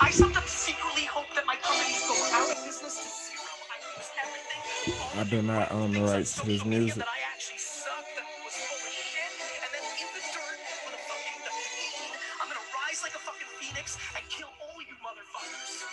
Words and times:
I 0.00 0.10
sometimes 0.10 0.50
secretly 0.50 1.04
hope 1.04 1.28
that 1.34 1.44
my 1.46 1.56
companies 1.56 2.00
go 2.08 2.16
out 2.32 2.48
of 2.50 2.56
business 2.64 2.96
to 2.96 3.08
zero. 3.12 3.52
I 3.68 3.76
lose 3.84 4.10
everything. 4.16 4.62
I 5.20 5.24
do 5.28 5.42
not 5.42 5.70
own 5.72 5.92
the 5.92 6.00
rights 6.02 6.40
to 6.40 6.46
this 6.46 6.64
music. 6.64 6.96
That 6.96 7.08
I 7.08 7.20
actually 7.28 7.58
sucked, 7.60 8.16
that 8.16 8.24
was 8.40 8.56
full 8.56 8.80
of 8.80 8.92
shit, 8.96 9.28
and 9.60 9.70
then 9.76 9.84
in 10.00 10.08
the 10.16 10.24
dirt 10.32 10.58
with 10.88 10.96
a 10.96 11.02
fucking 11.04 11.40
the 11.44 11.52
fiend, 11.52 12.16
I'm 12.40 12.48
gonna 12.48 12.66
rise 12.80 13.04
like 13.04 13.14
a 13.14 13.20
fucking 13.20 13.50
phoenix 13.60 13.98
and 14.16 14.24
kill 14.32 14.48
all 14.64 14.80
you 14.80 14.96
motherfuckers. 15.04 15.84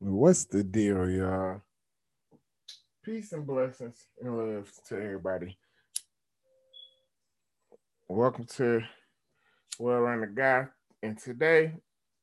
What's 0.00 0.44
the 0.44 0.62
deal, 0.62 1.08
y'all? 1.08 1.62
Peace 3.02 3.32
and 3.32 3.46
blessings 3.46 4.06
and 4.22 4.36
love 4.36 4.70
to 4.88 4.96
everybody. 4.96 5.56
Welcome 8.14 8.44
to 8.58 8.80
Well 9.80 9.98
Run 9.98 10.20
the 10.20 10.28
Guy. 10.28 10.68
And 11.02 11.18
today, 11.18 11.72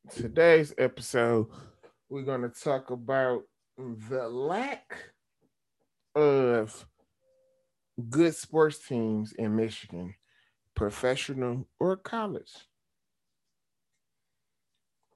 today's 0.10 0.74
episode, 0.78 1.48
we're 2.10 2.24
going 2.24 2.44
to 2.44 2.50
talk 2.50 2.92
about 2.92 3.42
the 3.78 4.30
lack 4.30 4.96
of 6.16 6.86
good 8.10 8.34
sports 8.34 8.88
teams 8.88 9.34
in 9.34 9.58
Michigan, 9.58 10.16
professional 10.76 11.68
or 11.78 11.98
college. 11.98 12.54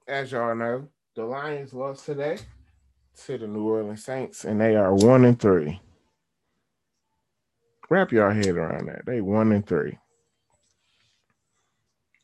As 0.06 0.30
y'all 0.30 0.54
know, 0.54 0.88
the 1.14 1.24
Lions 1.24 1.72
lost 1.72 2.04
today 2.04 2.36
to 3.24 3.38
the 3.38 3.46
New 3.46 3.66
Orleans 3.66 4.04
Saints, 4.04 4.44
and 4.44 4.60
they 4.60 4.76
are 4.76 4.94
one 4.94 5.24
and 5.24 5.40
three. 5.40 5.80
Wrap 7.88 8.12
your 8.12 8.30
head 8.30 8.48
around 8.48 8.88
that. 8.88 9.06
They 9.06 9.22
one 9.22 9.52
and 9.52 9.66
three. 9.66 9.98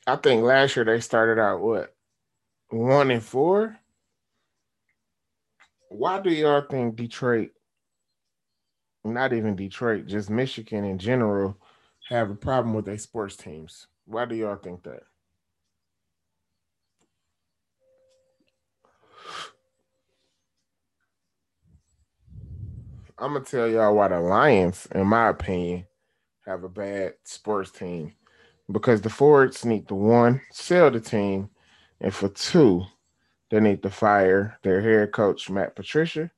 I 0.06 0.16
think 0.16 0.42
last 0.42 0.74
year 0.76 0.84
they 0.84 1.00
started 1.00 1.40
out 1.40 1.60
what 1.60 1.94
one 2.70 3.10
and 3.10 3.22
four. 3.22 3.76
Why 5.90 6.20
do 6.20 6.30
y'all 6.30 6.62
think 6.62 6.96
Detroit, 6.96 7.50
not 9.04 9.32
even 9.32 9.54
Detroit, 9.54 10.06
just 10.06 10.30
Michigan 10.30 10.84
in 10.84 10.98
general, 10.98 11.56
have 12.08 12.30
a 12.30 12.34
problem 12.34 12.74
with 12.74 12.86
their 12.86 12.98
sports 12.98 13.36
teams? 13.36 13.86
Why 14.06 14.24
do 14.24 14.34
y'all 14.34 14.56
think 14.56 14.82
that? 14.84 15.02
I'm 23.18 23.34
gonna 23.34 23.44
tell 23.44 23.68
y'all 23.68 23.94
why 23.94 24.08
the 24.08 24.18
Lions, 24.18 24.88
in 24.92 25.06
my 25.06 25.28
opinion, 25.28 25.86
have 26.46 26.64
a 26.64 26.68
bad 26.68 27.14
sports 27.22 27.70
team. 27.70 28.14
Because 28.72 29.02
the 29.02 29.10
Fords 29.10 29.66
need 29.66 29.86
to 29.88 29.94
one, 29.94 30.40
sell 30.50 30.90
the 30.90 31.00
team, 31.00 31.50
and 32.00 32.12
for 32.12 32.30
two, 32.30 32.84
they 33.50 33.60
need 33.60 33.82
to 33.82 33.90
fire 33.90 34.58
their 34.62 34.80
head 34.80 35.12
coach 35.12 35.50
Matt 35.50 35.76
Patricia, 35.76 36.30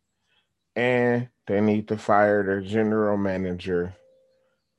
and 0.74 1.28
they 1.46 1.60
need 1.60 1.86
to 1.88 1.96
fire 1.96 2.44
their 2.44 2.60
general 2.60 3.16
manager 3.16 3.94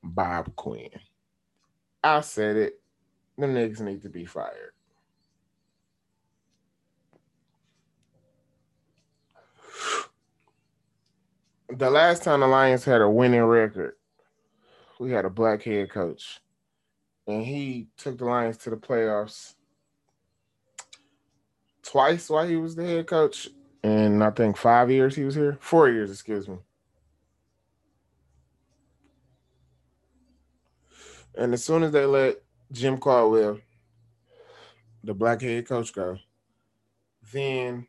Bob 0.04 0.54
Quinn. 0.58 0.90
I 2.04 2.20
said 2.22 2.58
it. 2.58 2.82
The 3.38 3.48
niggas 3.48 3.80
need 3.80 4.02
to 4.04 4.10
be 4.10 4.26
fired. 4.26 4.72
The 11.70 11.90
last 11.90 12.24
time 12.24 12.42
the 12.42 12.48
Lions 12.48 12.86
had 12.86 13.02
a 13.02 13.10
winning 13.10 13.42
record, 13.44 13.96
we 15.00 15.12
had 15.12 15.26
a 15.26 15.30
black 15.30 15.64
head 15.64 15.90
coach, 15.90 16.40
and 17.28 17.44
he 17.44 17.88
took 17.98 18.18
the 18.18 18.26
Lions 18.26 18.58
to 18.58 18.70
the 18.70 18.78
playoffs 18.78 19.56
twice 21.82 22.30
while 22.30 22.48
he 22.48 22.56
was 22.56 22.76
the 22.76 22.86
head 22.86 23.08
coach. 23.08 23.50
And 23.84 24.24
I 24.24 24.32
think 24.32 24.58
five 24.58 24.90
years 24.90 25.16
he 25.16 25.24
was 25.24 25.36
here, 25.36 25.58
four 25.60 25.90
years, 25.90 26.12
excuse 26.12 26.48
me. 26.48 26.58
And 31.38 31.54
as 31.54 31.64
soon 31.64 31.84
as 31.84 31.92
they 31.92 32.06
let 32.06 32.42
Jim 32.72 32.98
Caldwell, 32.98 33.60
the 35.04 35.14
black 35.14 35.42
head 35.42 35.68
coach, 35.68 35.94
go, 35.94 36.18
then 37.32 37.88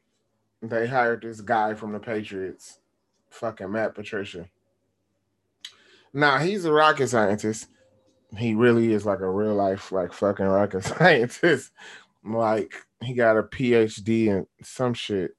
they 0.60 0.87
hired 0.87 1.22
this 1.22 1.41
guy 1.41 1.75
from 1.75 1.93
the 1.93 1.99
Patriots, 1.99 2.81
fucking 3.31 3.71
Matt 3.71 3.94
Patricia. 3.94 4.49
Now 6.12 6.39
he's 6.39 6.65
a 6.65 6.72
rocket 6.72 7.09
scientist. 7.09 7.69
He 8.37 8.54
really 8.54 8.92
is 8.92 9.06
like 9.06 9.20
a 9.20 9.31
real 9.31 9.54
life, 9.54 9.92
like 9.92 10.12
fucking 10.12 10.47
rocket 10.47 10.84
scientist. 10.84 11.72
Like 12.25 12.75
he 13.03 13.14
got 13.14 13.37
a 13.38 13.42
PhD 13.42 14.26
in 14.28 14.47
some 14.62 14.94
shit. 14.94 15.32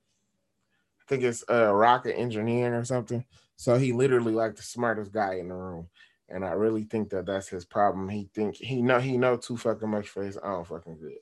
I 1.01 1.03
think 1.09 1.23
it's 1.23 1.43
uh 1.49 1.73
rocket 1.73 2.15
engineering 2.17 2.73
or 2.73 2.83
something. 2.85 3.25
So 3.55 3.77
he 3.77 3.93
literally 3.93 4.33
like 4.33 4.55
the 4.55 4.61
smartest 4.63 5.11
guy 5.11 5.35
in 5.35 5.47
the 5.49 5.55
room. 5.55 5.89
And 6.29 6.45
I 6.45 6.51
really 6.51 6.83
think 6.83 7.09
that 7.11 7.25
that's 7.25 7.47
his 7.47 7.65
problem. 7.65 8.09
He 8.09 8.29
think 8.33 8.55
he 8.57 8.81
know 8.81 8.99
he 8.99 9.17
know 9.17 9.37
too 9.37 9.57
fucking 9.57 9.89
much 9.89 10.09
for 10.09 10.23
his 10.23 10.37
own 10.37 10.65
fucking 10.65 10.97
good. 10.97 11.17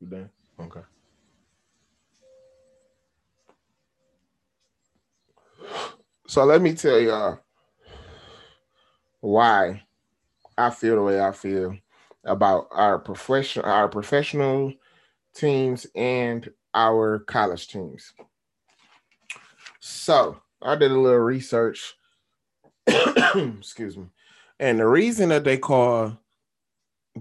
You 0.00 0.06
done? 0.06 0.30
Okay. 0.60 0.82
So 6.34 6.42
let 6.44 6.62
me 6.62 6.74
tell 6.74 6.98
y'all 6.98 7.38
why 9.20 9.84
I 10.58 10.70
feel 10.70 10.96
the 10.96 11.02
way 11.02 11.20
I 11.20 11.30
feel 11.30 11.76
about 12.24 12.66
our 12.72 12.98
professional 12.98 13.66
our 13.66 13.86
professional 13.86 14.72
teams 15.32 15.86
and 15.94 16.50
our 16.74 17.20
college 17.20 17.68
teams. 17.68 18.14
So 19.78 20.36
I 20.60 20.74
did 20.74 20.90
a 20.90 20.98
little 20.98 21.20
research. 21.20 21.94
Excuse 22.88 23.96
me. 23.96 24.06
And 24.58 24.80
the 24.80 24.88
reason 24.88 25.28
that 25.28 25.44
they 25.44 25.56
call 25.56 26.18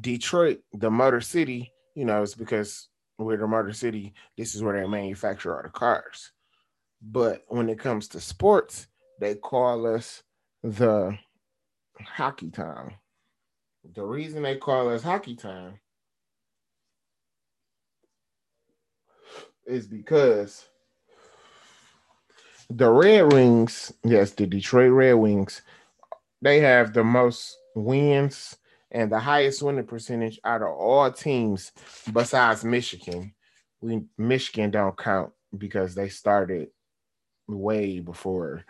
Detroit 0.02 0.62
the 0.74 0.90
Motor 0.90 1.22
City, 1.22 1.72
you 1.94 2.06
know, 2.06 2.24
is 2.24 2.34
because 2.34 2.88
we're 3.20 3.38
the 3.38 3.46
Motor 3.46 3.74
City. 3.74 4.16
This 4.40 4.56
is 4.56 4.64
where 4.64 4.82
they 4.82 4.88
manufacture 4.88 5.56
all 5.56 5.62
the 5.62 5.70
cars. 5.70 6.32
But 7.00 7.44
when 7.48 7.70
it 7.70 7.78
comes 7.78 8.08
to 8.08 8.20
sports, 8.20 8.88
they 9.24 9.36
call 9.36 9.88
us 9.88 10.22
the 10.62 11.18
hockey 12.02 12.50
town. 12.50 12.94
The 13.96 14.04
reason 14.04 14.44
they 14.44 14.58
call 14.58 14.90
us 14.90 15.04
hockey 15.04 15.36
town 15.36 15.80
is 19.66 19.88
because 19.88 20.68
the 22.70 22.90
Red 22.90 23.32
Wings, 23.32 23.94
yes, 24.04 24.32
the 24.32 24.46
Detroit 24.46 24.92
Red 24.92 25.14
Wings, 25.14 25.62
they 26.42 26.60
have 26.60 26.94
the 26.94 27.04
most 27.04 27.58
wins 27.76 28.58
and 28.92 29.12
the 29.12 29.20
highest 29.20 29.64
winning 29.64 29.86
percentage 29.86 30.40
out 30.44 30.62
of 30.62 30.70
all 30.70 31.12
teams 31.12 31.72
besides 32.12 32.64
Michigan. 32.66 33.34
We 33.82 34.04
Michigan 34.18 34.72
don't 34.72 34.98
count 34.98 35.32
because 35.58 35.96
they 35.96 36.10
started 36.10 36.70
way 37.48 38.00
before 38.00 38.64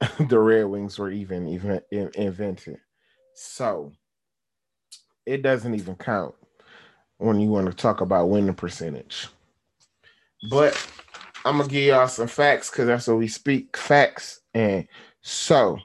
the 0.28 0.38
Red 0.38 0.64
Wings 0.64 0.98
were 0.98 1.10
even 1.10 1.48
even 1.48 1.80
in- 1.90 2.10
invented. 2.14 2.78
So 3.34 3.92
it 5.26 5.42
doesn't 5.42 5.74
even 5.74 5.96
count 5.96 6.34
when 7.18 7.40
you 7.40 7.50
want 7.50 7.66
to 7.66 7.72
talk 7.72 8.00
about 8.00 8.30
winning 8.30 8.54
percentage. 8.54 9.28
But 10.50 10.74
I'm 11.44 11.58
gonna 11.58 11.68
give 11.68 11.84
y'all 11.84 12.08
some 12.08 12.28
facts 12.28 12.70
because 12.70 12.86
that's 12.86 13.08
what 13.08 13.18
we 13.18 13.28
speak 13.28 13.76
facts. 13.76 14.40
And 14.54 14.86
so 15.22 15.78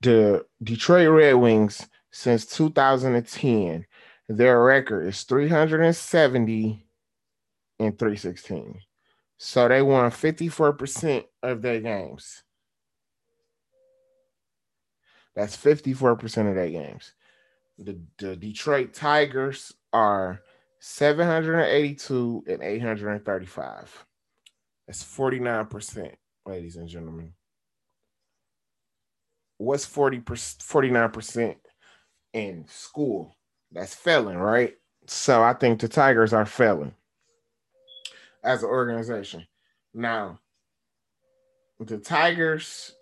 the 0.00 0.46
Detroit 0.62 1.08
Red 1.08 1.34
Wings 1.34 1.86
since 2.12 2.46
2010, 2.46 3.86
their 4.28 4.62
record 4.62 5.06
is 5.08 5.22
370 5.24 6.86
and 7.80 7.98
316. 7.98 8.80
So 9.38 9.68
they 9.68 9.82
won 9.82 10.10
54% 10.10 11.24
of 11.42 11.60
their 11.62 11.80
games. 11.80 12.42
That's 15.34 15.56
54% 15.56 16.48
of 16.48 16.54
their 16.54 16.70
games. 16.70 17.12
The, 17.78 17.98
the 18.18 18.36
Detroit 18.36 18.94
Tigers 18.94 19.72
are 19.92 20.40
782 20.80 22.44
and 22.46 22.62
835. 22.62 24.06
That's 24.86 25.02
49%, 25.02 26.12
ladies 26.46 26.76
and 26.76 26.88
gentlemen. 26.88 27.32
What's 29.58 29.86
40 29.86 30.20
49% 30.20 31.56
in 32.32 32.64
school? 32.68 33.36
That's 33.72 33.94
failing, 33.94 34.36
right? 34.36 34.74
So 35.06 35.42
I 35.42 35.54
think 35.54 35.80
the 35.80 35.88
Tigers 35.88 36.32
are 36.32 36.46
failing 36.46 36.94
as 38.44 38.62
an 38.62 38.68
organization. 38.68 39.46
Now, 39.94 40.38
the 41.80 41.98
Tigers, 41.98 42.94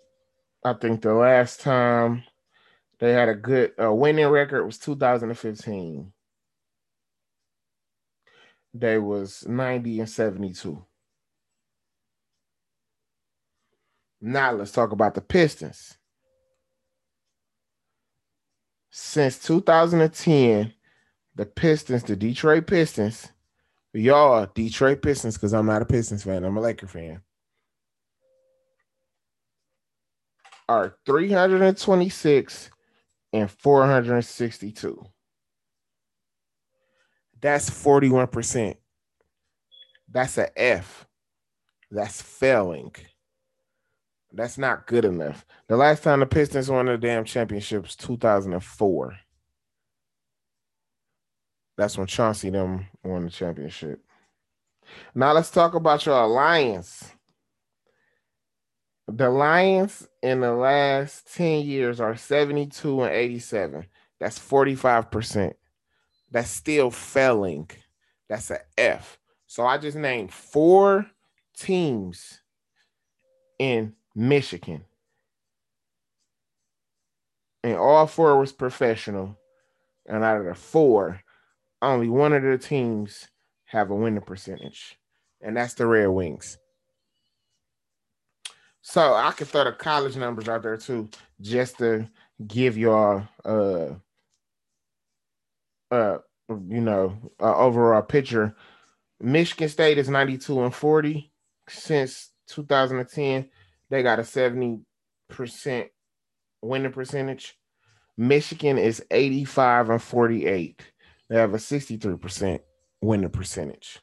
I 0.65 0.73
think 0.73 1.01
the 1.01 1.13
last 1.13 1.59
time 1.61 2.23
they 2.99 3.11
had 3.11 3.29
a 3.29 3.35
good 3.35 3.73
uh, 3.81 3.93
winning 3.93 4.27
record 4.27 4.65
was 4.65 4.77
2015. 4.77 6.13
They 8.73 8.97
was 8.97 9.45
90 9.47 9.99
and 9.99 10.09
72. 10.09 10.83
Now 14.21 14.53
let's 14.53 14.71
talk 14.71 14.93
about 14.93 15.15
the 15.15 15.21
Pistons. 15.21 15.97
Since 18.89 19.39
2010, 19.39 20.73
the 21.35 21.45
Pistons, 21.45 22.03
the 22.03 22.15
Detroit 22.15 22.67
Pistons, 22.67 23.27
y'all 23.91 24.47
Detroit 24.53 25.01
Pistons, 25.01 25.35
because 25.35 25.53
I'm 25.53 25.65
not 25.65 25.81
a 25.81 25.85
Pistons 25.85 26.23
fan, 26.23 26.45
I'm 26.45 26.55
a 26.55 26.61
Laker 26.61 26.87
fan. 26.87 27.21
Are 30.69 30.95
326 31.05 32.69
and 33.33 33.51
462. 33.51 35.05
That's 37.41 37.69
41%. 37.69 38.75
That's 40.09 40.37
a 40.37 40.59
F. 40.59 41.05
That's 41.91 42.21
failing. 42.21 42.93
That's 44.31 44.57
not 44.57 44.87
good 44.87 45.05
enough. 45.05 45.45
The 45.67 45.77
last 45.77 46.03
time 46.03 46.21
the 46.21 46.25
Pistons 46.25 46.69
won 46.69 46.87
the 46.87 46.97
damn 46.97 47.25
championships, 47.25 47.95
2004. 47.95 49.15
That's 51.77 51.97
when 51.97 52.07
Chauncey 52.07 52.49
them 52.49 52.87
won 53.03 53.25
the 53.25 53.31
championship. 53.31 53.99
Now 55.13 55.33
let's 55.33 55.51
talk 55.51 55.75
about 55.75 56.05
your 56.05 56.19
alliance. 56.19 57.13
The 59.07 59.29
Lions 59.29 60.07
in 60.21 60.39
the 60.39 60.53
last 60.53 61.33
10 61.35 61.65
years 61.65 61.99
are 61.99 62.15
72 62.15 63.01
and 63.01 63.13
87. 63.13 63.85
That's 64.19 64.39
45%. 64.39 65.53
That's 66.31 66.49
still 66.49 66.89
failing. 66.89 67.69
That's 68.29 68.49
an 68.49 68.59
F. 68.77 69.19
So 69.45 69.65
I 69.65 69.77
just 69.77 69.97
named 69.97 70.33
four 70.33 71.05
teams 71.55 72.39
in 73.59 73.93
Michigan. 74.15 74.85
And 77.63 77.77
all 77.77 78.07
four 78.07 78.39
was 78.39 78.51
professional. 78.51 79.37
And 80.05 80.23
out 80.23 80.39
of 80.39 80.45
the 80.45 80.55
four, 80.55 81.21
only 81.81 82.09
one 82.09 82.33
of 82.33 82.43
the 82.43 82.57
teams 82.57 83.27
have 83.65 83.91
a 83.91 83.95
winning 83.95 84.21
percentage. 84.21 84.97
And 85.41 85.57
that's 85.57 85.73
the 85.73 85.85
Red 85.85 86.07
Wings. 86.07 86.57
So 88.83 89.13
I 89.13 89.31
could 89.31 89.47
throw 89.47 89.63
the 89.63 89.71
college 89.71 90.17
numbers 90.17 90.49
out 90.49 90.61
there 90.61 90.75
too, 90.75 91.09
just 91.39 91.77
to 91.77 92.07
give 92.45 92.77
y'all 92.77 93.25
uh 93.45 93.95
uh 95.89 96.17
you 96.49 96.81
know 96.81 97.17
overall 97.39 98.01
picture. 98.01 98.53
Michigan 99.21 99.69
State 99.69 99.97
is 99.97 100.09
92 100.09 100.63
and 100.63 100.75
40 100.75 101.31
since 101.69 102.31
2010. 102.47 103.49
They 103.89 104.03
got 104.03 104.19
a 104.19 104.23
70% 104.23 104.81
winning 106.61 106.91
percentage. 106.91 107.57
Michigan 108.17 108.77
is 108.77 109.01
85 109.09 109.91
and 109.91 110.01
48. 110.01 110.81
They 111.29 111.37
have 111.37 111.53
a 111.53 111.57
63% 111.57 112.59
winning 113.01 113.29
percentage. 113.29 113.99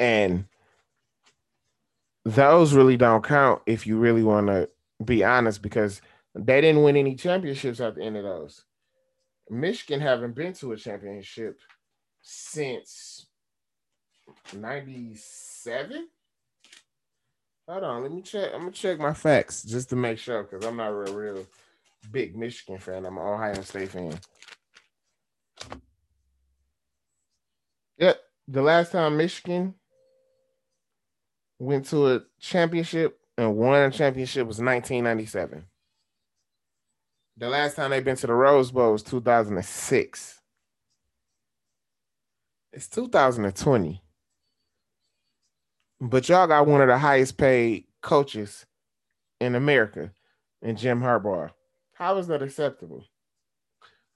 And 0.00 0.46
those 2.24 2.72
really 2.72 2.96
don't 2.96 3.24
count 3.24 3.62
if 3.66 3.86
you 3.86 3.96
really 3.96 4.22
want 4.22 4.46
to 4.48 4.68
be 5.04 5.24
honest, 5.24 5.62
because 5.62 6.00
they 6.34 6.60
didn't 6.60 6.82
win 6.82 6.96
any 6.96 7.14
championships 7.14 7.80
at 7.80 7.96
the 7.96 8.02
end 8.02 8.16
of 8.16 8.24
those. 8.24 8.64
Michigan 9.50 10.00
haven't 10.00 10.34
been 10.34 10.52
to 10.54 10.72
a 10.72 10.76
championship 10.76 11.60
since 12.22 13.26
97. 14.54 16.08
Hold 17.68 17.84
on, 17.84 18.02
let 18.02 18.12
me 18.12 18.22
check. 18.22 18.50
I'm 18.54 18.60
gonna 18.60 18.72
check 18.72 18.98
my 18.98 19.14
facts 19.14 19.62
just 19.62 19.90
to 19.90 19.96
make 19.96 20.18
sure 20.18 20.42
because 20.42 20.64
I'm 20.64 20.76
not 20.76 20.90
a 20.90 20.94
real, 20.94 21.14
real 21.14 21.46
big 22.10 22.36
Michigan 22.36 22.78
fan. 22.78 23.06
I'm 23.06 23.18
an 23.18 23.22
Ohio 23.22 23.60
State 23.62 23.90
fan. 23.90 24.18
Yep, 27.98 28.20
the 28.48 28.62
last 28.62 28.92
time 28.92 29.16
Michigan 29.16 29.74
went 31.62 31.86
to 31.86 32.08
a 32.08 32.20
championship 32.40 33.20
and 33.38 33.56
won 33.56 33.80
a 33.82 33.90
championship 33.90 34.46
was 34.48 34.58
1997. 34.58 35.64
The 37.36 37.48
last 37.48 37.76
time 37.76 37.90
they've 37.90 38.04
been 38.04 38.16
to 38.16 38.26
the 38.26 38.34
Rose 38.34 38.72
Bowl 38.72 38.92
was 38.92 39.04
2006. 39.04 40.40
It's 42.72 42.88
2020. 42.88 44.02
But 46.00 46.28
y'all 46.28 46.48
got 46.48 46.66
one 46.66 46.80
of 46.80 46.88
the 46.88 46.98
highest 46.98 47.38
paid 47.38 47.84
coaches 48.02 48.66
in 49.40 49.54
America 49.54 50.10
in 50.62 50.74
Jim 50.74 51.00
Harbaugh. 51.00 51.50
How 51.92 52.18
is 52.18 52.26
that 52.26 52.42
acceptable? 52.42 53.04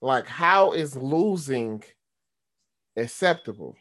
Like, 0.02 0.26
how 0.26 0.72
is 0.72 0.96
losing 0.96 1.84
acceptable? 2.96 3.76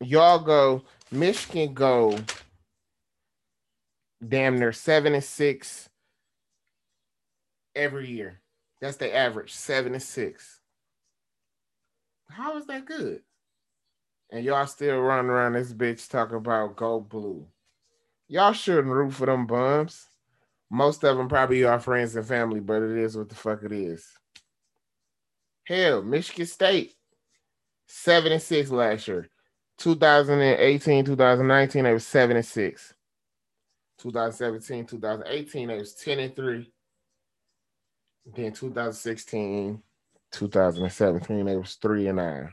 Y'all 0.00 0.38
go, 0.38 0.82
Michigan 1.10 1.74
go 1.74 2.18
damn 4.26 4.58
near 4.58 4.72
seven 4.72 5.14
and 5.14 5.24
six 5.24 5.88
every 7.74 8.08
year. 8.08 8.40
That's 8.80 8.96
the 8.96 9.14
average, 9.14 9.52
seven 9.52 9.94
and 9.94 10.02
six. 10.02 10.60
How 12.30 12.56
is 12.56 12.66
that 12.66 12.84
good? 12.84 13.22
And 14.30 14.44
y'all 14.44 14.66
still 14.66 14.98
running 14.98 15.30
around 15.30 15.54
this 15.54 15.72
bitch 15.72 16.08
talking 16.08 16.36
about 16.36 16.76
go 16.76 17.00
blue. 17.00 17.46
Y'all 18.28 18.52
shouldn't 18.52 18.88
root 18.88 19.14
for 19.14 19.26
them 19.26 19.46
bums. 19.46 20.06
Most 20.70 21.02
of 21.02 21.16
them 21.16 21.28
probably 21.28 21.64
are 21.64 21.80
friends 21.80 22.14
and 22.14 22.26
family, 22.26 22.60
but 22.60 22.82
it 22.82 22.98
is 22.98 23.16
what 23.16 23.30
the 23.30 23.34
fuck 23.34 23.62
it 23.62 23.72
is. 23.72 24.06
Hell, 25.64 26.02
Michigan 26.02 26.46
State, 26.46 26.94
seven 27.86 28.32
and 28.32 28.42
six 28.42 28.70
last 28.70 29.08
year. 29.08 29.28
2018, 29.78 31.04
2019, 31.04 31.84
they 31.84 31.92
was 31.92 32.06
seven 32.06 32.36
and 32.36 32.44
six. 32.46 32.94
2017, 33.98 34.86
2018, 34.86 35.68
they 35.68 35.78
was 35.78 35.94
10 35.94 36.18
and 36.20 36.36
three. 36.36 36.70
Then 38.36 38.52
2016, 38.52 39.82
2017, 40.32 41.46
they 41.46 41.56
was 41.56 41.74
three 41.76 42.08
and 42.08 42.16
nine. 42.16 42.52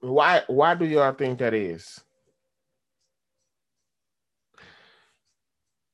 Why 0.00 0.42
why 0.46 0.74
do 0.74 0.84
y'all 0.84 1.12
think 1.12 1.38
that 1.40 1.54
is? 1.54 2.00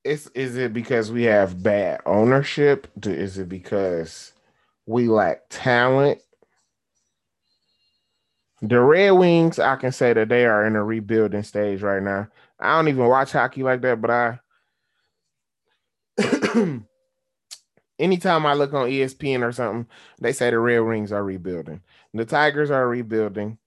Is 0.04 0.26
is 0.34 0.56
it 0.56 0.74
because 0.74 1.10
we 1.10 1.22
have 1.24 1.62
bad 1.62 2.00
ownership? 2.04 2.86
Is 3.06 3.38
it 3.38 3.48
because 3.48 4.32
we 4.86 5.08
lack 5.08 5.42
talent. 5.50 6.20
The 8.62 8.80
Red 8.80 9.10
Wings, 9.10 9.58
I 9.58 9.76
can 9.76 9.92
say 9.92 10.12
that 10.14 10.28
they 10.28 10.46
are 10.46 10.66
in 10.66 10.76
a 10.76 10.82
rebuilding 10.84 11.42
stage 11.42 11.82
right 11.82 12.02
now. 12.02 12.28
I 12.58 12.76
don't 12.76 12.88
even 12.88 13.06
watch 13.06 13.32
hockey 13.32 13.62
like 13.62 13.82
that, 13.82 14.00
but 14.00 14.10
I 14.10 14.38
anytime 17.98 18.46
I 18.46 18.54
look 18.54 18.72
on 18.72 18.88
ESPN 18.88 19.42
or 19.42 19.52
something, 19.52 19.86
they 20.20 20.32
say 20.32 20.50
the 20.50 20.58
Red 20.58 20.78
Wings 20.80 21.12
are 21.12 21.24
rebuilding. 21.24 21.82
The 22.12 22.24
Tigers 22.24 22.70
are 22.70 22.88
rebuilding. 22.88 23.58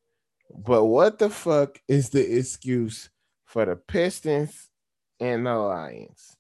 But 0.55 0.85
what 0.85 1.19
the 1.19 1.29
fuck 1.29 1.79
is 1.87 2.09
the 2.09 2.37
excuse 2.37 3.09
for 3.45 3.65
the 3.65 3.75
Pistons 3.75 4.69
and 5.19 5.45
the 5.45 5.53
Lions? 5.53 6.37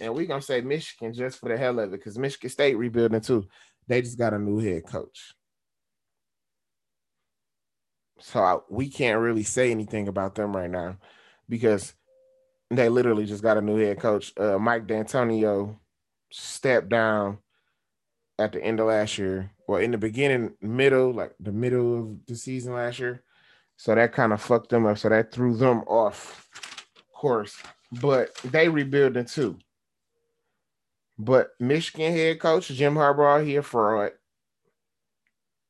And 0.00 0.14
we're 0.14 0.26
gonna 0.26 0.40
say 0.40 0.62
Michigan 0.62 1.12
just 1.12 1.38
for 1.38 1.50
the 1.50 1.58
hell 1.58 1.78
of 1.78 1.92
it, 1.92 1.98
because 1.98 2.18
Michigan 2.18 2.50
State 2.50 2.76
rebuilding 2.76 3.20
too. 3.20 3.46
They 3.90 4.02
just 4.02 4.18
got 4.18 4.32
a 4.32 4.38
new 4.38 4.60
head 4.60 4.86
coach. 4.86 5.34
So 8.20 8.40
I, 8.40 8.58
we 8.70 8.88
can't 8.88 9.18
really 9.18 9.42
say 9.42 9.72
anything 9.72 10.06
about 10.06 10.36
them 10.36 10.56
right 10.56 10.70
now 10.70 10.98
because 11.48 11.94
they 12.70 12.88
literally 12.88 13.26
just 13.26 13.42
got 13.42 13.56
a 13.56 13.60
new 13.60 13.78
head 13.78 13.98
coach. 13.98 14.32
Uh, 14.38 14.60
Mike 14.60 14.86
Dantonio 14.86 15.76
stepped 16.30 16.88
down 16.88 17.38
at 18.38 18.52
the 18.52 18.62
end 18.62 18.78
of 18.78 18.86
last 18.86 19.18
year. 19.18 19.50
Well, 19.66 19.80
in 19.80 19.90
the 19.90 19.98
beginning, 19.98 20.54
middle, 20.60 21.12
like 21.12 21.34
the 21.40 21.50
middle 21.50 21.98
of 21.98 22.26
the 22.26 22.36
season 22.36 22.74
last 22.74 23.00
year. 23.00 23.24
So 23.76 23.96
that 23.96 24.12
kind 24.12 24.32
of 24.32 24.40
fucked 24.40 24.68
them 24.68 24.86
up. 24.86 24.98
So 24.98 25.08
that 25.08 25.32
threw 25.32 25.56
them 25.56 25.78
off 25.88 26.48
course. 27.12 27.60
But 28.00 28.36
they 28.44 28.68
rebuilding 28.68 29.24
too. 29.24 29.58
But 31.22 31.50
Michigan 31.60 32.12
head 32.12 32.40
coach 32.40 32.68
Jim 32.68 32.94
Harbaugh, 32.94 33.44
he 33.44 33.56
a 33.56 33.62
fraud. 33.62 34.12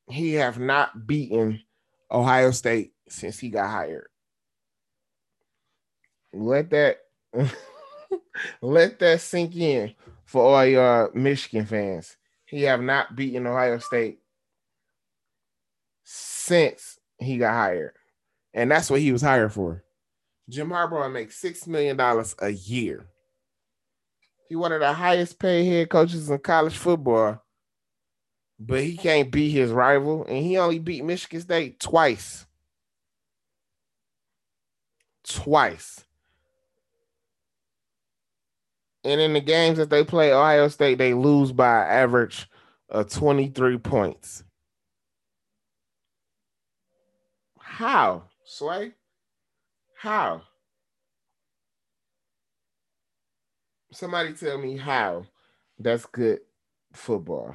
He 0.08 0.34
have 0.34 0.60
not 0.60 1.08
beaten 1.08 1.60
Ohio 2.08 2.52
State 2.52 2.92
since 3.08 3.40
he 3.40 3.50
got 3.50 3.68
hired. 3.68 4.06
Let 6.32 6.70
that 6.70 6.98
let 8.62 9.00
that 9.00 9.20
sink 9.22 9.56
in 9.56 9.92
for 10.24 10.44
all 10.44 10.64
your 10.64 11.10
Michigan 11.14 11.66
fans. 11.66 12.16
He 12.46 12.62
have 12.62 12.80
not 12.80 13.16
beaten 13.16 13.48
Ohio 13.48 13.78
State 13.78 14.20
since 16.04 17.00
he 17.18 17.38
got 17.38 17.54
hired. 17.54 17.94
And 18.54 18.70
that's 18.70 18.88
what 18.88 19.00
he 19.00 19.10
was 19.10 19.22
hired 19.22 19.52
for. 19.52 19.82
Jim 20.48 20.68
Harbaugh 20.68 21.12
makes 21.12 21.38
six 21.38 21.66
million 21.66 21.96
dollars 21.96 22.36
a 22.40 22.50
year. 22.50 23.08
He 24.50 24.56
one 24.56 24.72
of 24.72 24.80
the 24.80 24.92
highest 24.92 25.38
paid 25.38 25.64
head 25.64 25.90
coaches 25.90 26.28
in 26.28 26.36
college 26.40 26.76
football, 26.76 27.40
but 28.58 28.80
he 28.82 28.96
can't 28.96 29.30
beat 29.30 29.50
his 29.50 29.70
rival, 29.70 30.24
and 30.24 30.38
he 30.38 30.58
only 30.58 30.80
beat 30.80 31.04
Michigan 31.04 31.40
State 31.40 31.78
twice. 31.78 32.46
Twice. 35.22 36.04
And 39.04 39.20
in 39.20 39.34
the 39.34 39.40
games 39.40 39.78
that 39.78 39.88
they 39.88 40.02
play 40.02 40.32
Ohio 40.32 40.66
State, 40.66 40.98
they 40.98 41.14
lose 41.14 41.52
by 41.52 41.86
average 41.86 42.50
of 42.88 43.08
23 43.08 43.78
points. 43.78 44.42
How, 47.56 48.24
Sway? 48.44 48.94
How? 49.96 50.42
Somebody 53.92 54.32
tell 54.32 54.58
me 54.58 54.76
how 54.76 55.24
that's 55.78 56.06
good 56.06 56.40
football. 56.92 57.54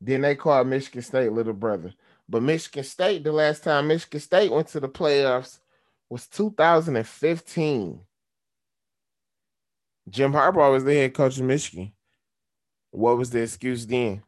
Then 0.00 0.20
they 0.20 0.34
call 0.36 0.64
Michigan 0.64 1.02
State 1.02 1.32
little 1.32 1.52
brother. 1.52 1.94
But 2.28 2.42
Michigan 2.42 2.84
State, 2.84 3.24
the 3.24 3.32
last 3.32 3.64
time 3.64 3.88
Michigan 3.88 4.20
State 4.20 4.52
went 4.52 4.68
to 4.68 4.80
the 4.80 4.88
playoffs 4.88 5.58
was 6.08 6.26
2015. 6.28 8.00
Jim 10.08 10.32
Harbaugh 10.32 10.72
was 10.72 10.84
the 10.84 10.94
head 10.94 11.14
coach 11.14 11.38
of 11.38 11.44
Michigan. 11.44 11.92
What 12.90 13.18
was 13.18 13.30
the 13.30 13.42
excuse 13.42 13.86
then? 13.86 14.22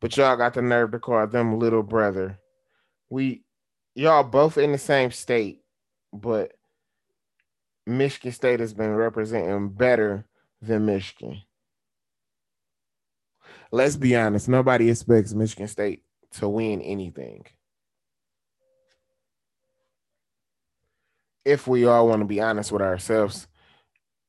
But 0.00 0.16
y'all 0.16 0.36
got 0.36 0.54
the 0.54 0.62
nerve 0.62 0.92
to 0.92 0.98
call 0.98 1.26
them 1.26 1.58
little 1.58 1.82
brother. 1.82 2.38
We 3.10 3.42
y'all 3.94 4.24
both 4.24 4.58
in 4.58 4.72
the 4.72 4.78
same 4.78 5.10
state, 5.10 5.62
but 6.12 6.52
Michigan 7.86 8.32
State 8.32 8.60
has 8.60 8.72
been 8.72 8.94
representing 8.94 9.68
better 9.68 10.24
than 10.60 10.86
Michigan. 10.86 11.42
Let's 13.70 13.96
be 13.96 14.14
honest, 14.14 14.48
nobody 14.48 14.90
expects 14.90 15.34
Michigan 15.34 15.66
State 15.66 16.04
to 16.32 16.48
win 16.48 16.80
anything. 16.82 17.44
If 21.44 21.66
we 21.66 21.86
all 21.86 22.06
want 22.08 22.20
to 22.20 22.26
be 22.26 22.40
honest 22.40 22.70
with 22.70 22.82
ourselves 22.82 23.48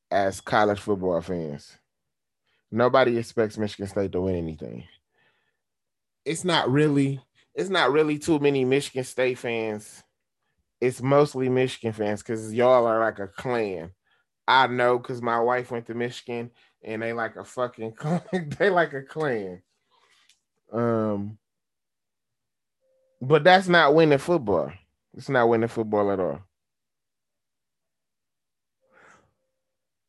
as 0.09 0.41
college 0.41 0.79
football 0.79 1.21
fans, 1.21 1.77
nobody 2.71 3.17
expects 3.17 3.57
Michigan 3.57 3.87
State 3.87 4.11
to 4.13 4.21
win 4.21 4.35
anything. 4.35 4.85
It's 6.25 6.43
not 6.43 6.71
really, 6.71 7.21
it's 7.53 7.69
not 7.69 7.91
really 7.91 8.17
too 8.17 8.39
many 8.39 8.65
Michigan 8.65 9.03
State 9.03 9.37
fans 9.37 10.03
it's 10.83 11.01
mostly 11.01 11.47
Michigan 11.47 11.93
fans 11.93 12.21
because 12.21 12.53
y'all 12.53 12.85
are 12.85 12.99
like 12.99 13.19
a 13.19 13.27
clan. 13.27 13.91
I 14.45 14.67
know 14.67 14.97
because 14.97 15.21
my 15.21 15.39
wife 15.39 15.71
went 15.71 15.87
to 15.87 15.93
Michigan 15.93 16.51
and 16.83 17.01
they 17.01 17.13
like 17.13 17.37
a 17.37 17.45
fucking 17.45 17.93
clan. 17.97 18.21
they 18.59 18.69
like 18.69 18.91
a 18.93 19.01
clan. 19.01 19.61
Um, 20.73 21.37
but 23.21 23.45
that's 23.45 23.69
not 23.69 23.95
winning 23.95 24.17
football. 24.17 24.73
It's 25.13 25.29
not 25.29 25.47
winning 25.47 25.69
football 25.69 26.11
at 26.11 26.19
all. 26.19 26.41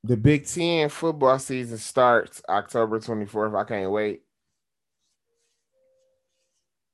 The 0.03 0.17
Big 0.17 0.45
Ten 0.45 0.89
football 0.89 1.39
season 1.39 1.79
starts 1.79 2.43
October 2.49 2.99
24th. 2.99 3.57
I 3.57 3.65
can't 3.65 3.93
wait. 3.93 4.23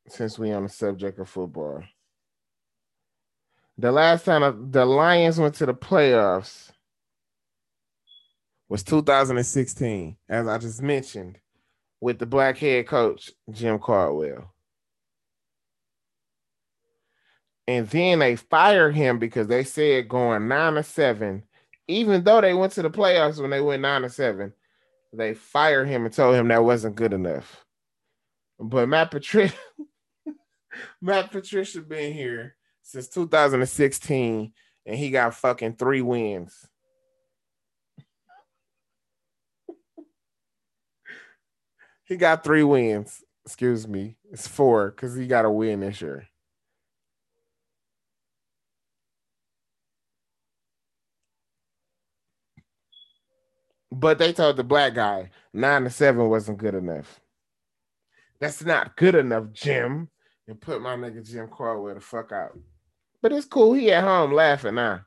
Since 0.06 0.38
we 0.38 0.52
on 0.52 0.64
the 0.64 0.68
subject 0.68 1.18
of 1.18 1.30
football. 1.30 1.82
The 3.80 3.90
last 3.90 4.26
time 4.26 4.72
the 4.72 4.84
Lions 4.84 5.40
went 5.40 5.54
to 5.54 5.64
the 5.64 5.72
playoffs 5.72 6.70
was 8.68 8.82
2016, 8.82 10.18
as 10.28 10.46
I 10.46 10.58
just 10.58 10.82
mentioned, 10.82 11.38
with 11.98 12.18
the 12.18 12.26
black 12.26 12.58
head 12.58 12.86
coach, 12.86 13.30
Jim 13.50 13.78
Caldwell. 13.78 14.52
And 17.66 17.88
then 17.88 18.18
they 18.18 18.36
fired 18.36 18.94
him 18.94 19.18
because 19.18 19.46
they 19.46 19.64
said 19.64 20.10
going 20.10 20.46
nine 20.46 20.74
to 20.74 20.82
seven, 20.82 21.44
even 21.88 22.22
though 22.22 22.42
they 22.42 22.52
went 22.52 22.74
to 22.74 22.82
the 22.82 22.90
playoffs 22.90 23.40
when 23.40 23.48
they 23.48 23.62
went 23.62 23.80
nine 23.80 24.02
to 24.02 24.10
seven, 24.10 24.52
they 25.10 25.32
fired 25.32 25.88
him 25.88 26.04
and 26.04 26.12
told 26.12 26.34
him 26.34 26.48
that 26.48 26.62
wasn't 26.62 26.96
good 26.96 27.14
enough. 27.14 27.64
But 28.58 28.90
Matt 28.90 29.10
Patricia, 29.10 29.56
Matt 31.00 31.30
Patricia 31.30 31.80
been 31.80 32.12
here 32.12 32.56
since 32.90 33.06
2016, 33.08 34.52
and 34.84 34.96
he 34.96 35.10
got 35.10 35.34
fucking 35.34 35.74
three 35.74 36.02
wins. 36.02 36.66
he 42.04 42.16
got 42.16 42.42
three 42.42 42.64
wins. 42.64 43.22
Excuse 43.46 43.86
me. 43.86 44.16
It's 44.32 44.48
four 44.48 44.90
because 44.90 45.14
he 45.14 45.28
got 45.28 45.44
a 45.44 45.50
win 45.50 45.78
this 45.80 46.00
year. 46.00 46.26
But 53.92 54.18
they 54.18 54.32
told 54.32 54.56
the 54.56 54.64
black 54.64 54.94
guy 54.94 55.30
nine 55.52 55.84
to 55.84 55.90
seven 55.90 56.28
wasn't 56.28 56.58
good 56.58 56.74
enough. 56.74 57.20
That's 58.40 58.64
not 58.64 58.96
good 58.96 59.14
enough, 59.14 59.52
Jim. 59.52 60.08
And 60.48 60.60
put 60.60 60.82
my 60.82 60.96
nigga 60.96 61.24
Jim 61.24 61.46
Caldwell 61.46 61.94
the 61.94 62.00
fuck 62.00 62.32
out. 62.32 62.58
But 63.22 63.32
it's 63.32 63.46
cool. 63.46 63.74
He 63.74 63.92
at 63.92 64.04
home 64.04 64.32
laughing 64.32 64.76
now. 64.76 65.02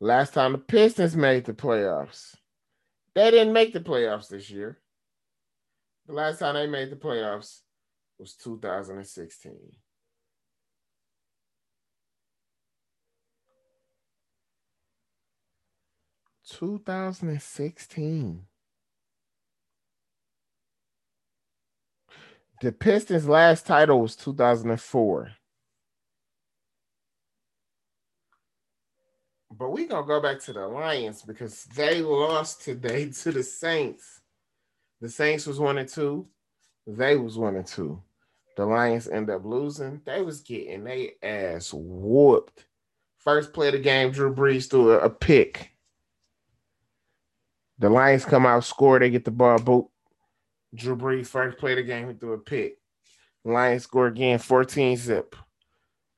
Last 0.00 0.34
time 0.34 0.52
the 0.52 0.58
Pistons 0.58 1.16
made 1.16 1.44
the 1.44 1.54
playoffs. 1.54 2.36
They 3.14 3.30
didn't 3.30 3.52
make 3.52 3.72
the 3.72 3.80
playoffs 3.80 4.28
this 4.28 4.48
year. 4.50 4.78
The 6.06 6.12
last 6.12 6.38
time 6.38 6.54
they 6.54 6.66
made 6.66 6.90
the 6.90 6.96
playoffs 6.96 7.60
was 8.18 8.34
2016. 8.34 9.54
Two 16.48 16.78
thousand 16.78 17.28
and 17.28 17.42
sixteen. 17.42 18.46
The 22.62 22.72
Pistons' 22.72 23.28
last 23.28 23.66
title 23.66 24.00
was 24.00 24.16
two 24.16 24.34
thousand 24.34 24.70
and 24.70 24.80
four. 24.80 25.32
But 29.56 29.70
we 29.70 29.86
gonna 29.86 30.06
go 30.06 30.20
back 30.20 30.40
to 30.40 30.52
the 30.52 30.66
Lions 30.66 31.22
because 31.22 31.64
they 31.64 32.00
lost 32.00 32.62
today 32.62 33.10
to 33.22 33.32
the 33.32 33.42
Saints. 33.42 34.20
The 35.00 35.08
Saints 35.08 35.46
was 35.46 35.58
one 35.58 35.78
and 35.78 35.88
two. 35.88 36.26
They 36.86 37.16
was 37.16 37.38
one 37.38 37.56
and 37.56 37.66
two. 37.66 38.02
The 38.56 38.66
Lions 38.66 39.08
end 39.08 39.30
up 39.30 39.44
losing. 39.44 40.00
They 40.04 40.20
was 40.22 40.40
getting 40.40 40.84
they 40.84 41.12
ass 41.22 41.72
whooped. 41.72 42.66
First 43.18 43.52
play 43.52 43.68
of 43.68 43.74
the 43.74 43.78
game, 43.78 44.10
Drew 44.10 44.34
Brees 44.34 44.68
threw 44.68 44.92
a, 44.92 44.98
a 44.98 45.10
pick. 45.10 45.70
The 47.78 47.88
Lions 47.88 48.24
come 48.24 48.46
out, 48.46 48.64
score, 48.64 48.98
they 48.98 49.10
get 49.10 49.24
the 49.24 49.30
ball 49.30 49.58
boot. 49.58 49.86
Drew 50.74 50.96
Brees 50.96 51.28
first 51.28 51.58
play 51.58 51.72
of 51.72 51.76
the 51.76 51.82
game, 51.84 52.08
he 52.08 52.14
threw 52.14 52.32
a 52.32 52.38
pick. 52.38 52.78
Lions 53.44 53.84
score 53.84 54.08
again, 54.08 54.38
14 54.38 54.96
zip. 54.96 55.36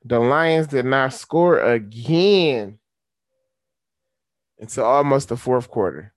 The 0.05 0.19
Lions 0.19 0.67
did 0.67 0.87
not 0.87 1.13
score 1.13 1.61
again 1.61 2.80
until 4.61 4.85
almost 4.85 5.31
the 5.31 5.37
fourth 5.37 5.69
quarter. 5.69 6.13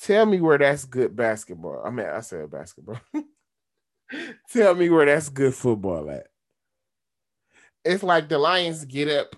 Tell 0.00 0.26
me 0.26 0.40
where 0.40 0.58
that's 0.58 0.84
good 0.84 1.14
basketball. 1.14 1.82
I 1.84 1.90
mean, 1.90 2.06
I 2.06 2.20
said 2.20 2.50
basketball. 2.50 3.00
Tell 4.50 4.74
me 4.74 4.88
where 4.88 5.06
that's 5.06 5.28
good 5.28 5.54
football 5.54 6.10
at. 6.10 6.28
It's 7.84 8.02
like 8.02 8.28
the 8.28 8.38
Lions 8.38 8.84
get 8.84 9.08
up 9.08 9.36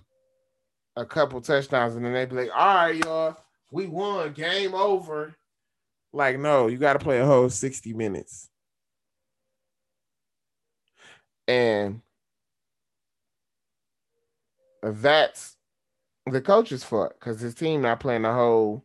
a 0.97 1.05
couple 1.05 1.41
touchdowns 1.41 1.97
and 1.97 2.05
then 2.05 2.13
they 2.13 2.27
be 2.27 2.37
like, 2.37 2.51
all 2.55 2.75
right, 2.75 3.05
y'all, 3.05 3.37
we 3.71 3.87
won, 3.87 4.33
game 4.33 4.75
over. 4.75 5.35
Like, 6.13 6.39
no, 6.39 6.67
you 6.67 6.77
got 6.77 6.95
to 6.95 6.99
play 6.99 7.21
a 7.21 7.27
whole 7.27 7.49
60 7.49 7.93
minutes. 7.95 8.49
And 11.49 12.03
that's 14.83 15.57
the 16.31 16.41
coach's 16.41 16.85
fault 16.85 17.15
because 17.19 17.41
his 17.41 17.55
team 17.55 17.83
not 17.83 18.01
playing 18.01 18.23
the 18.23 18.33
whole 18.33 18.85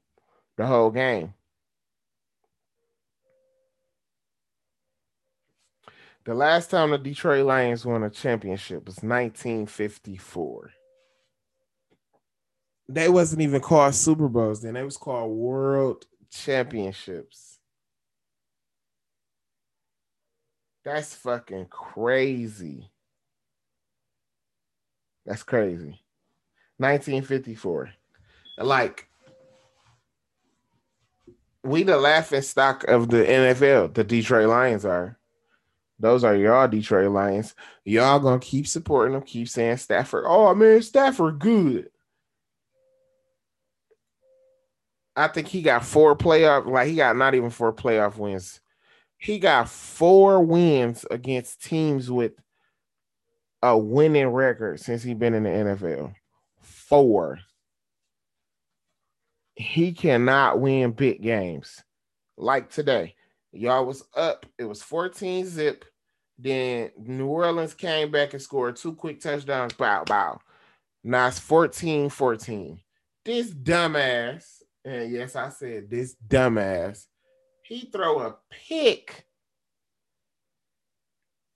the 0.57 0.65
whole 0.65 0.91
game. 0.91 1.33
The 6.25 6.33
last 6.33 6.71
time 6.71 6.89
the 6.89 6.97
Detroit 6.97 7.45
Lions 7.45 7.85
won 7.85 8.03
a 8.03 8.09
championship 8.09 8.87
was 8.87 8.95
1954. 8.97 10.71
They 12.89 13.09
wasn't 13.09 13.41
even 13.41 13.61
called 13.61 13.93
Super 13.93 14.27
Bowls 14.27 14.61
then. 14.61 14.73
They 14.73 14.83
was 14.83 14.97
called 14.97 15.31
World 15.31 16.05
Championships. 16.31 17.59
That's 20.83 21.15
fucking 21.15 21.67
crazy. 21.67 22.91
That's 25.25 25.43
crazy. 25.43 26.04
1954. 26.77 27.89
Like 28.57 29.07
we 31.63 31.83
the 31.83 31.97
laughing 31.97 32.41
stock 32.41 32.83
of 32.85 33.09
the 33.09 33.23
NFL, 33.23 33.93
the 33.93 34.03
Detroit 34.03 34.47
Lions 34.47 34.85
are. 34.85 35.17
Those 35.99 36.23
are 36.23 36.35
y'all 36.35 36.67
Detroit 36.67 37.11
Lions. 37.11 37.55
Y'all 37.83 38.19
gonna 38.19 38.39
keep 38.39 38.67
supporting 38.67 39.13
them, 39.13 39.23
keep 39.23 39.47
saying 39.47 39.77
Stafford. 39.77 40.25
Oh 40.27 40.53
man, 40.53 40.81
Stafford 40.81 41.39
good. 41.39 41.89
I 45.15 45.29
think 45.29 45.47
he 45.47 45.61
got 45.61 45.85
four 45.85 46.15
playoff, 46.15 46.65
like 46.65 46.89
he 46.89 46.95
got 46.95 47.15
not 47.15 47.35
even 47.35 47.49
four 47.49 47.73
playoff 47.73 48.17
wins. 48.17 48.59
He 49.17 49.39
got 49.39 49.69
four 49.69 50.43
wins 50.43 51.05
against 51.09 51.63
teams 51.63 52.11
with 52.11 52.33
a 53.61 53.77
winning 53.77 54.27
record 54.27 54.81
since 54.81 55.01
he 55.01 55.13
been 55.13 55.33
in 55.33 55.43
the 55.43 55.49
NFL. 55.49 56.13
Four. 56.87 57.39
He 59.55 59.93
cannot 59.93 60.59
win 60.59 60.91
big 60.91 61.21
games 61.21 61.83
like 62.37 62.69
today. 62.69 63.15
Y'all 63.51 63.85
was 63.85 64.03
up. 64.15 64.45
It 64.59 64.65
was 64.65 64.83
14 64.83 65.45
zip. 65.45 65.85
Then 66.37 66.91
New 66.97 67.27
Orleans 67.27 67.73
came 67.73 68.11
back 68.11 68.33
and 68.33 68.41
scored 68.41 68.75
two 68.75 68.93
quick 68.93 69.21
touchdowns. 69.21 69.73
Bow, 69.73 70.03
bow. 70.03 70.39
Now 71.03 71.27
it's 71.27 71.39
14 71.39 72.09
14. 72.09 72.79
This 73.23 73.51
dumbass, 73.51 74.43
and 74.83 75.11
yes, 75.11 75.35
I 75.35 75.49
said 75.49 75.89
this 75.89 76.15
dumbass, 76.27 77.05
he 77.63 77.89
throw 77.91 78.19
a 78.19 78.35
pick. 78.51 79.25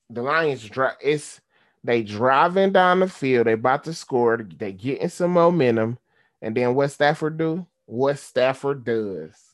The 0.10 0.24
Lions 0.24 0.68
drop. 0.68 0.98
It's 1.02 1.40
they 1.84 2.04
driving 2.04 2.72
down 2.72 3.00
the 3.00 3.08
field. 3.08 3.48
They 3.48 3.54
about 3.54 3.84
to 3.86 3.94
score. 3.94 4.38
They 4.38 4.74
getting 4.74 5.10
some 5.10 5.32
momentum. 5.32 5.98
And 6.42 6.56
then 6.56 6.76
what 6.76 6.90
Stafford 6.90 7.38
do? 7.38 7.66
What 7.86 8.20
Stafford 8.20 8.84
does 8.84 9.50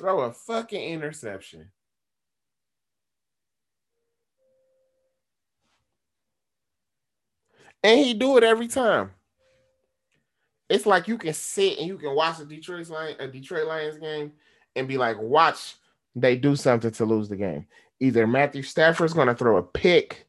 throw 0.00 0.20
a 0.20 0.32
fucking 0.32 0.82
interception. 0.82 1.70
And 7.82 8.00
he 8.00 8.14
do 8.14 8.36
it 8.38 8.44
every 8.44 8.66
time. 8.66 9.10
It's 10.70 10.86
like 10.86 11.06
you 11.06 11.18
can 11.18 11.34
sit 11.34 11.78
and 11.78 11.86
you 11.86 11.98
can 11.98 12.14
watch 12.14 12.40
a 12.40 12.44
Detroit 12.44 12.88
Lions, 12.88 13.16
a 13.18 13.26
Detroit 13.26 13.66
Lions 13.66 13.98
game 13.98 14.32
and 14.76 14.88
be 14.88 14.96
like, 14.96 15.16
watch 15.20 15.76
they 16.16 16.36
do 16.36 16.56
something 16.56 16.90
to 16.90 17.04
lose 17.04 17.28
the 17.28 17.36
game. 17.36 17.66
Either 18.00 18.26
Matthew 18.26 18.62
Stafford's 18.62 19.12
gonna 19.12 19.34
throw 19.34 19.58
a 19.58 19.62
pick, 19.62 20.26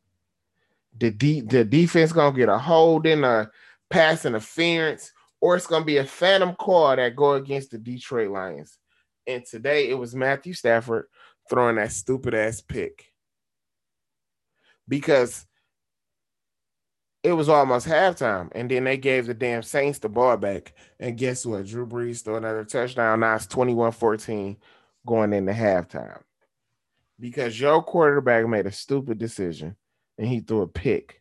the 0.97 1.11
de- 1.11 1.41
the 1.41 1.63
defense 1.63 2.11
gonna 2.11 2.35
get 2.35 2.49
a 2.49 2.57
hold 2.57 3.05
in 3.05 3.23
a 3.23 3.49
pass 3.89 4.25
interference, 4.25 5.11
or 5.39 5.55
it's 5.55 5.67
gonna 5.67 5.85
be 5.85 5.97
a 5.97 6.05
phantom 6.05 6.55
call 6.55 6.95
that 6.95 7.15
go 7.15 7.33
against 7.33 7.71
the 7.71 7.77
Detroit 7.77 8.31
Lions. 8.31 8.77
And 9.27 9.45
today 9.45 9.89
it 9.89 9.95
was 9.95 10.15
Matthew 10.15 10.53
Stafford 10.53 11.05
throwing 11.49 11.75
that 11.77 11.91
stupid 11.91 12.33
ass 12.33 12.61
pick. 12.61 13.05
Because 14.87 15.45
it 17.23 17.33
was 17.33 17.49
almost 17.49 17.87
halftime, 17.87 18.49
and 18.53 18.69
then 18.69 18.83
they 18.83 18.97
gave 18.97 19.27
the 19.27 19.33
damn 19.33 19.61
Saints 19.61 19.99
the 19.99 20.09
ball 20.09 20.37
back. 20.37 20.73
And 20.99 21.17
guess 21.17 21.45
what? 21.45 21.67
Drew 21.67 21.85
Brees 21.85 22.23
threw 22.23 22.37
another 22.37 22.65
touchdown. 22.65 23.19
Now 23.19 23.35
it's 23.35 23.45
21 23.45 23.91
14 23.91 24.57
going 25.05 25.33
into 25.33 25.51
halftime 25.51 26.21
because 27.19 27.59
your 27.59 27.81
quarterback 27.83 28.47
made 28.47 28.65
a 28.65 28.71
stupid 28.71 29.17
decision 29.17 29.75
and 30.21 30.29
he 30.29 30.39
threw 30.39 30.61
a 30.61 30.67
pick. 30.67 31.19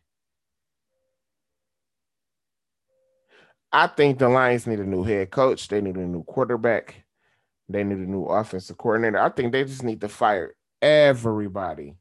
I 3.71 3.87
think 3.87 4.19
the 4.19 4.29
Lions 4.29 4.67
need 4.67 4.79
a 4.79 4.85
new 4.85 5.03
head 5.03 5.31
coach. 5.31 5.67
They 5.67 5.81
need 5.81 5.95
a 5.95 6.05
new 6.05 6.23
quarterback. 6.23 7.03
They 7.67 7.83
need 7.83 7.97
a 7.97 8.11
new 8.11 8.25
offensive 8.25 8.77
coordinator. 8.77 9.17
I 9.17 9.29
think 9.29 9.53
they 9.53 9.63
just 9.63 9.81
need 9.81 10.01
to 10.01 10.07
fire 10.07 10.53
everybody. 10.83 11.95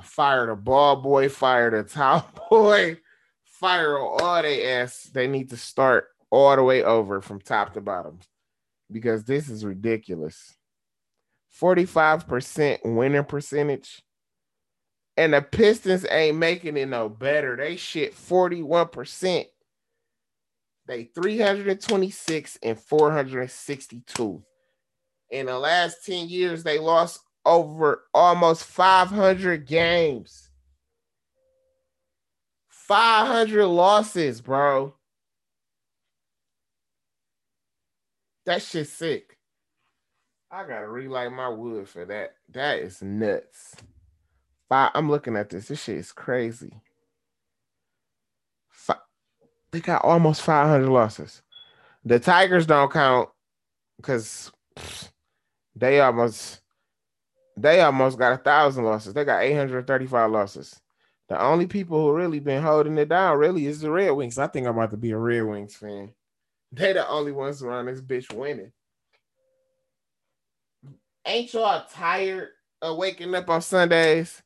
Fire 0.00 0.46
the 0.46 0.54
ball 0.54 1.02
boy, 1.02 1.28
fire 1.28 1.70
the 1.72 1.82
top 1.82 2.48
boy, 2.50 2.98
fire 3.44 3.98
all 3.98 4.40
they 4.40 4.70
ass. 4.70 5.10
They 5.12 5.26
need 5.26 5.50
to 5.50 5.56
start 5.56 6.06
all 6.30 6.54
the 6.54 6.62
way 6.62 6.84
over 6.84 7.20
from 7.20 7.40
top 7.40 7.74
to 7.74 7.80
bottom 7.80 8.20
because 8.88 9.24
this 9.24 9.48
is 9.48 9.64
ridiculous. 9.64 10.54
45% 11.60 12.78
winning 12.84 13.24
percentage. 13.24 14.00
And 15.18 15.34
the 15.34 15.42
Pistons 15.42 16.06
ain't 16.12 16.36
making 16.36 16.76
it 16.76 16.86
no 16.88 17.08
better. 17.08 17.56
They 17.56 17.74
shit 17.74 18.14
41%. 18.14 19.46
They 20.86 21.04
326 21.04 22.58
and 22.62 22.78
462. 22.78 24.42
In 25.30 25.46
the 25.46 25.58
last 25.58 26.06
10 26.06 26.28
years, 26.28 26.62
they 26.62 26.78
lost 26.78 27.20
over 27.44 28.04
almost 28.14 28.62
500 28.62 29.66
games. 29.66 30.50
500 32.68 33.66
losses, 33.66 34.40
bro. 34.40 34.94
That 38.46 38.62
shit's 38.62 38.92
sick. 38.92 39.36
I 40.48 40.62
gotta 40.62 40.86
relight 40.86 41.32
my 41.32 41.48
wood 41.48 41.88
for 41.88 42.04
that. 42.04 42.36
That 42.50 42.78
is 42.78 43.02
nuts. 43.02 43.74
Five, 44.68 44.90
I'm 44.94 45.10
looking 45.10 45.36
at 45.36 45.50
this. 45.50 45.68
This 45.68 45.82
shit 45.82 45.96
is 45.96 46.12
crazy. 46.12 46.72
Five, 48.68 48.98
they 49.70 49.80
got 49.80 50.04
almost 50.04 50.42
500 50.42 50.88
losses. 50.88 51.42
The 52.04 52.18
Tigers 52.18 52.66
don't 52.66 52.92
count 52.92 53.30
because 53.96 54.52
they 55.74 56.00
almost 56.00 56.60
they 57.56 57.80
almost 57.80 58.18
got 58.18 58.32
a 58.32 58.38
thousand 58.38 58.84
losses. 58.84 59.14
They 59.14 59.24
got 59.24 59.42
835 59.42 60.30
losses. 60.30 60.80
The 61.28 61.40
only 61.40 61.66
people 61.66 62.00
who 62.00 62.16
really 62.16 62.38
been 62.38 62.62
holding 62.62 62.96
it 62.98 63.08
down 63.08 63.36
really 63.38 63.66
is 63.66 63.80
the 63.80 63.90
Red 63.90 64.10
Wings. 64.10 64.38
I 64.38 64.46
think 64.46 64.66
I'm 64.66 64.76
about 64.76 64.92
to 64.92 64.96
be 64.96 65.10
a 65.10 65.18
Red 65.18 65.42
Wings 65.42 65.74
fan. 65.74 66.12
They 66.72 66.92
the 66.92 67.08
only 67.08 67.32
ones 67.32 67.62
around 67.62 67.86
this 67.86 68.00
bitch 68.00 68.32
winning. 68.32 68.72
Ain't 71.26 71.52
y'all 71.52 71.84
tired 71.90 72.50
of 72.80 72.96
waking 72.96 73.34
up 73.34 73.50
on 73.50 73.60
Sundays 73.60 74.42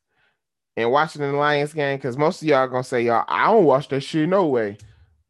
and 0.76 0.90
watching 0.90 1.22
the 1.22 1.32
Lions 1.32 1.72
game? 1.72 1.98
Because 1.98 2.16
most 2.16 2.42
of 2.42 2.48
y'all 2.48 2.68
gonna 2.68 2.84
say, 2.84 3.02
y'all, 3.02 3.24
I 3.28 3.46
don't 3.46 3.64
watch 3.64 3.88
that 3.88 4.00
shit 4.00 4.28
no 4.28 4.46
way. 4.46 4.78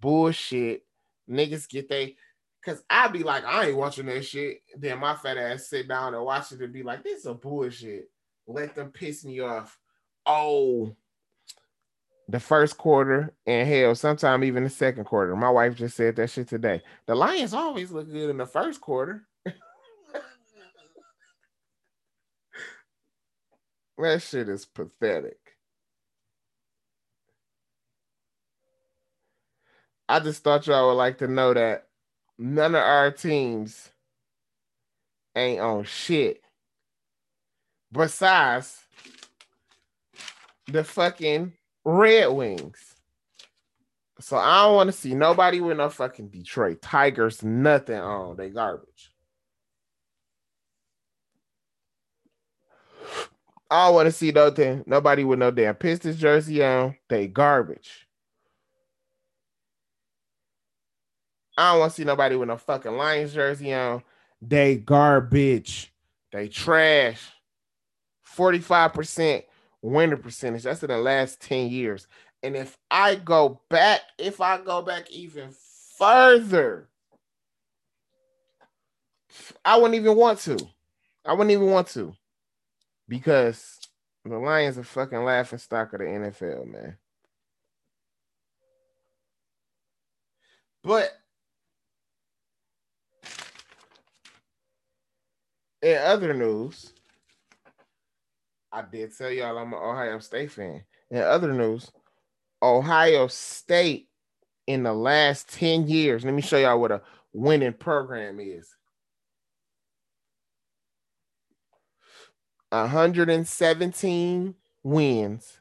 Bullshit. 0.01 0.85
Niggas 1.31 1.69
get 1.69 1.89
they 1.89 2.17
cause 2.65 2.83
I 2.89 3.09
be 3.09 3.23
like, 3.23 3.45
I 3.45 3.69
ain't 3.69 3.77
watching 3.77 4.07
that 4.07 4.25
shit. 4.25 4.63
Then 4.77 4.99
my 4.99 5.15
fat 5.15 5.37
ass 5.37 5.69
sit 5.69 5.89
down 5.89 6.15
and 6.15 6.25
watch 6.25 6.53
it 6.53 6.61
and 6.61 6.73
be 6.73 6.83
like, 6.83 7.03
this 7.03 7.21
is 7.21 7.27
a 7.27 7.35
bullshit. 7.35 8.11
Let 8.47 8.75
them 8.75 8.91
piss 8.91 9.25
me 9.25 9.41
off. 9.41 9.79
Oh, 10.27 10.95
the 12.29 12.41
first 12.41 12.79
quarter 12.79 13.35
and 13.47 13.69
hell, 13.69 13.95
sometime 13.95 14.45
even 14.45 14.65
the 14.65 14.71
second 14.71 15.05
quarter. 15.05 15.37
My 15.37 15.51
wife 15.51 15.75
just 15.75 15.97
said 15.97 16.17
that 16.17 16.31
shit 16.31 16.49
today. 16.49 16.83
The 17.07 17.15
Lions 17.15 17.53
always 17.53 17.91
look 17.91 18.11
good 18.11 18.31
in 18.31 18.39
the 18.39 18.47
first 18.47 18.81
quarter. 18.81 19.27
That 23.99 24.23
shit 24.23 24.49
is 24.49 24.65
pathetic. 24.65 25.39
I 30.09 30.21
just 30.21 30.43
thought 30.43 30.67
y'all 30.67 30.89
would 30.89 30.95
like 30.95 31.19
to 31.19 31.29
know 31.29 31.55
that 31.55 31.87
none 32.39 32.75
of 32.75 32.83
our 32.83 33.11
teams 33.11 33.91
ain't 35.37 35.61
on 35.61 35.85
shit. 35.85 36.43
Besides 37.93 38.79
the 40.67 40.85
fucking 40.85 41.53
Red 41.85 42.27
Wings. 42.29 42.79
So 44.21 44.37
I 44.37 44.65
don't 44.65 44.77
want 44.77 44.89
to 44.89 44.93
see 44.97 45.15
nobody 45.15 45.61
with 45.61 45.79
no 45.79 45.89
fucking 45.89 46.29
Detroit 46.29 46.81
Tigers, 46.83 47.43
nothing 47.43 47.99
on. 47.99 48.37
They 48.37 48.51
garbage. 48.51 49.12
I 53.73 53.87
don't 53.87 53.95
want 53.95 54.07
to 54.07 54.13
see 54.13 54.33
nothing. 54.33 54.85
Nobody 54.87 55.25
with 55.25 55.39
no 55.39 55.51
damn 55.51 55.75
Pistons 55.75 56.19
jersey 56.19 56.63
on. 56.63 56.95
They 57.09 57.27
garbage. 57.27 58.07
I 61.57 61.73
don't 61.73 61.81
want 61.81 61.93
to 61.93 61.97
see 61.97 62.05
nobody 62.05 62.37
with 62.37 62.49
no 62.49 62.59
fucking 62.59 62.93
Lions 62.93 63.33
jersey 63.33 63.73
on. 63.73 64.03
They 64.43 64.77
garbage. 64.77 65.91
They 66.33 66.49
trash. 66.49 67.23
45% 68.37 69.45
winner 69.81 70.19
percentage. 70.19 70.65
That's 70.65 70.83
in 70.83 70.91
the 70.91 70.99
last 70.99 71.41
10 71.41 71.71
years. 71.71 72.07
And 72.43 72.55
if 72.55 72.77
I 72.91 73.15
go 73.15 73.63
back, 73.71 74.03
if 74.19 74.43
I 74.43 74.61
go 74.61 74.83
back 74.83 75.11
even 75.11 75.49
further, 75.97 76.91
I 79.65 79.77
wouldn't 79.77 79.95
even 79.95 80.15
want 80.15 80.41
to. 80.41 80.59
I 81.25 81.33
wouldn't 81.33 81.53
even 81.53 81.71
want 81.71 81.89
to. 81.89 82.15
Because 83.09 83.79
the 84.25 84.39
Lions 84.39 84.79
are 84.79 84.85
fucking 84.85 85.25
laughing 85.25 85.59
stock 85.59 85.93
of 85.93 86.01
the 86.01 86.07
NFL, 86.07 86.67
man. 86.67 86.97
But 90.85 91.11
in 95.81 95.99
other 95.99 96.35
news, 96.35 96.93
I 98.71 98.83
did 98.83 99.17
tell 99.17 99.31
y'all 99.31 99.59
I'm 99.59 99.73
an 99.73 99.79
Ohio 99.79 100.19
State 100.21 100.51
fan. 100.51 100.83
In 101.11 101.19
other 101.19 101.53
news, 101.53 101.91
Ohio 102.63 103.27
State 103.27 104.09
in 104.67 104.83
the 104.83 104.93
last 104.93 105.53
10 105.53 105.89
years, 105.89 106.25
let 106.25 106.35
me 106.35 106.43
show 106.43 106.59
y'all 106.59 106.81
what 106.81 106.93
a 106.93 107.03
winning 107.33 107.75
program 107.75 108.41
is. 108.41 108.69
117 112.73 114.55
wins 114.83 115.61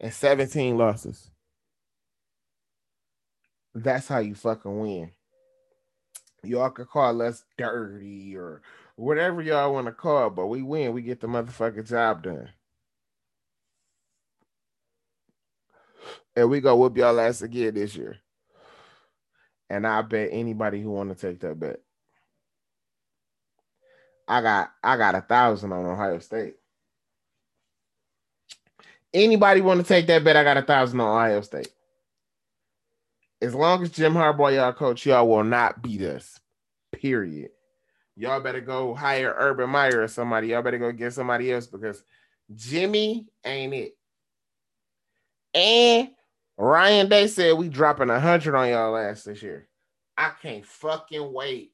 and 0.00 0.12
17 0.12 0.78
losses. 0.78 1.30
That's 3.74 4.08
how 4.08 4.20
you 4.20 4.34
fucking 4.34 4.78
win. 4.78 5.10
Y'all 6.42 6.70
could 6.70 6.88
call 6.88 7.20
us 7.20 7.44
dirty 7.58 8.34
or 8.36 8.62
whatever 8.96 9.42
y'all 9.42 9.74
want 9.74 9.86
to 9.86 9.92
call, 9.92 10.30
but 10.30 10.46
we 10.46 10.62
win. 10.62 10.94
We 10.94 11.02
get 11.02 11.20
the 11.20 11.26
motherfucking 11.26 11.88
job 11.88 12.22
done. 12.22 12.48
And 16.36 16.48
we 16.48 16.60
go 16.62 16.74
whoop 16.74 16.96
y'all 16.96 17.20
ass 17.20 17.42
again 17.42 17.74
this 17.74 17.94
year. 17.94 18.16
And 19.68 19.86
I 19.86 20.00
bet 20.00 20.30
anybody 20.32 20.80
who 20.80 20.90
want 20.90 21.10
to 21.10 21.14
take 21.14 21.40
that 21.40 21.60
bet. 21.60 21.83
I 24.26 24.40
got 24.40 24.72
I 24.82 24.96
got 24.96 25.14
a 25.14 25.20
thousand 25.20 25.72
on 25.72 25.86
Ohio 25.86 26.18
State. 26.18 26.54
Anybody 29.12 29.60
want 29.60 29.80
to 29.80 29.86
take 29.86 30.06
that 30.08 30.24
bet? 30.24 30.36
I 30.36 30.42
got 30.42 30.56
a 30.56 30.62
thousand 30.62 31.00
on 31.00 31.08
Ohio 31.08 31.40
State. 31.40 31.68
As 33.40 33.54
long 33.54 33.82
as 33.82 33.90
Jim 33.90 34.14
Harbaugh 34.14 34.54
y'all 34.54 34.72
coach, 34.72 35.06
y'all 35.06 35.28
will 35.28 35.44
not 35.44 35.82
beat 35.82 36.02
us. 36.02 36.40
Period. 36.92 37.50
Y'all 38.16 38.40
better 38.40 38.60
go 38.60 38.94
hire 38.94 39.34
Urban 39.36 39.68
Meyer 39.68 40.02
or 40.02 40.08
somebody. 40.08 40.48
Y'all 40.48 40.62
better 40.62 40.78
go 40.78 40.92
get 40.92 41.12
somebody 41.12 41.52
else 41.52 41.66
because 41.66 42.02
Jimmy 42.54 43.26
ain't 43.44 43.74
it. 43.74 43.96
And 45.52 46.10
Ryan 46.56 47.08
Day 47.08 47.26
said 47.26 47.58
we 47.58 47.68
dropping 47.68 48.10
a 48.10 48.18
hundred 48.18 48.54
on 48.54 48.68
y'all 48.68 48.96
ass 48.96 49.24
this 49.24 49.42
year. 49.42 49.68
I 50.16 50.30
can't 50.40 50.64
fucking 50.64 51.32
wait. 51.32 51.73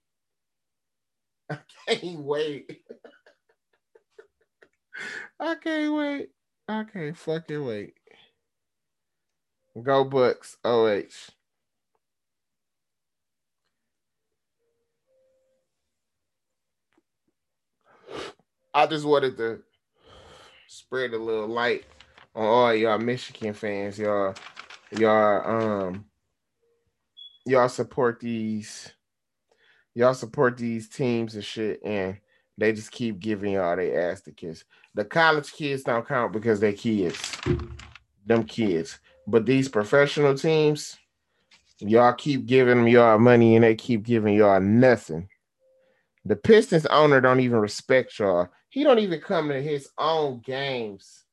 I 1.88 1.94
can't 1.94 2.20
wait. 2.20 2.82
I 5.40 5.54
can't 5.56 5.94
wait. 5.94 6.28
I 6.68 6.84
can't 6.84 7.16
fucking 7.16 7.64
wait. 7.64 7.94
Go 9.82 10.04
Bucks. 10.04 10.56
OH. 10.64 11.30
I 18.72 18.86
just 18.86 19.04
wanted 19.04 19.36
to 19.38 19.60
spread 20.68 21.12
a 21.12 21.18
little 21.18 21.48
light 21.48 21.84
on 22.36 22.44
all 22.44 22.74
y'all 22.74 22.98
Michigan 22.98 23.52
fans. 23.52 23.98
Y'all, 23.98 24.34
y'all, 24.92 25.82
um, 25.82 26.04
y'all 27.46 27.68
support 27.68 28.20
these 28.20 28.92
y'all 30.00 30.14
support 30.14 30.56
these 30.56 30.88
teams 30.88 31.34
and 31.34 31.44
shit, 31.44 31.78
and 31.84 32.16
they 32.56 32.72
just 32.72 32.90
keep 32.90 33.20
giving 33.20 33.52
y'all 33.52 33.76
their 33.76 34.10
ass 34.10 34.22
to 34.22 34.32
kiss. 34.32 34.64
The 34.94 35.04
college 35.04 35.52
kids 35.52 35.82
don't 35.82 36.08
count 36.08 36.32
because 36.32 36.58
they 36.58 36.72
kids, 36.72 37.36
them 38.24 38.44
kids. 38.44 38.98
But 39.26 39.44
these 39.44 39.68
professional 39.68 40.34
teams, 40.34 40.96
y'all 41.80 42.14
keep 42.14 42.46
giving 42.46 42.78
them 42.78 42.88
y'all 42.88 43.18
money 43.18 43.56
and 43.56 43.62
they 43.62 43.74
keep 43.74 44.02
giving 44.02 44.34
y'all 44.34 44.58
nothing. 44.58 45.28
The 46.24 46.36
Pistons 46.36 46.86
owner 46.86 47.20
don't 47.20 47.40
even 47.40 47.58
respect 47.58 48.18
y'all. 48.18 48.48
He 48.70 48.84
don't 48.84 49.00
even 49.00 49.20
come 49.20 49.48
to 49.50 49.60
his 49.60 49.90
own 49.98 50.40
games. 50.40 51.24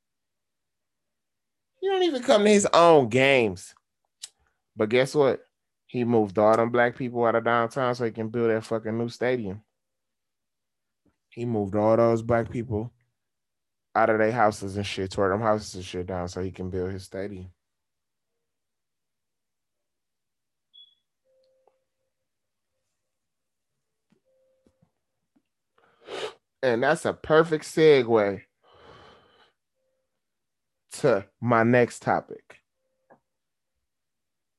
He 1.79 1.87
don't 1.87 2.03
even 2.03 2.21
come 2.21 2.43
to 2.43 2.49
his 2.49 2.67
own 2.73 3.07
games. 3.07 3.73
But 4.75 4.89
guess 4.89 5.15
what? 5.15 5.46
He 5.87 6.03
moved 6.03 6.37
all 6.37 6.55
them 6.55 6.69
black 6.69 6.97
people 6.97 7.25
out 7.25 7.35
of 7.35 7.45
downtown 7.45 7.95
so 7.95 8.05
he 8.05 8.11
can 8.11 8.27
build 8.27 8.49
that 8.49 8.65
fucking 8.65 8.97
new 8.97 9.09
stadium. 9.09 9.61
He 11.29 11.45
moved 11.45 11.75
all 11.75 11.95
those 11.95 12.21
black 12.21 12.49
people 12.51 12.91
out 13.95 14.09
of 14.09 14.19
their 14.19 14.31
houses 14.31 14.75
and 14.75 14.85
shit, 14.85 15.11
tore 15.11 15.29
them 15.29 15.41
houses 15.41 15.75
and 15.75 15.85
shit 15.85 16.07
down 16.07 16.27
so 16.27 16.41
he 16.41 16.51
can 16.51 16.69
build 16.69 16.91
his 16.91 17.05
stadium. 17.05 17.51
And 26.61 26.83
that's 26.83 27.05
a 27.05 27.13
perfect 27.13 27.63
segue 27.65 28.41
to 30.93 31.25
my 31.39 31.63
next 31.63 32.01
topic 32.01 32.57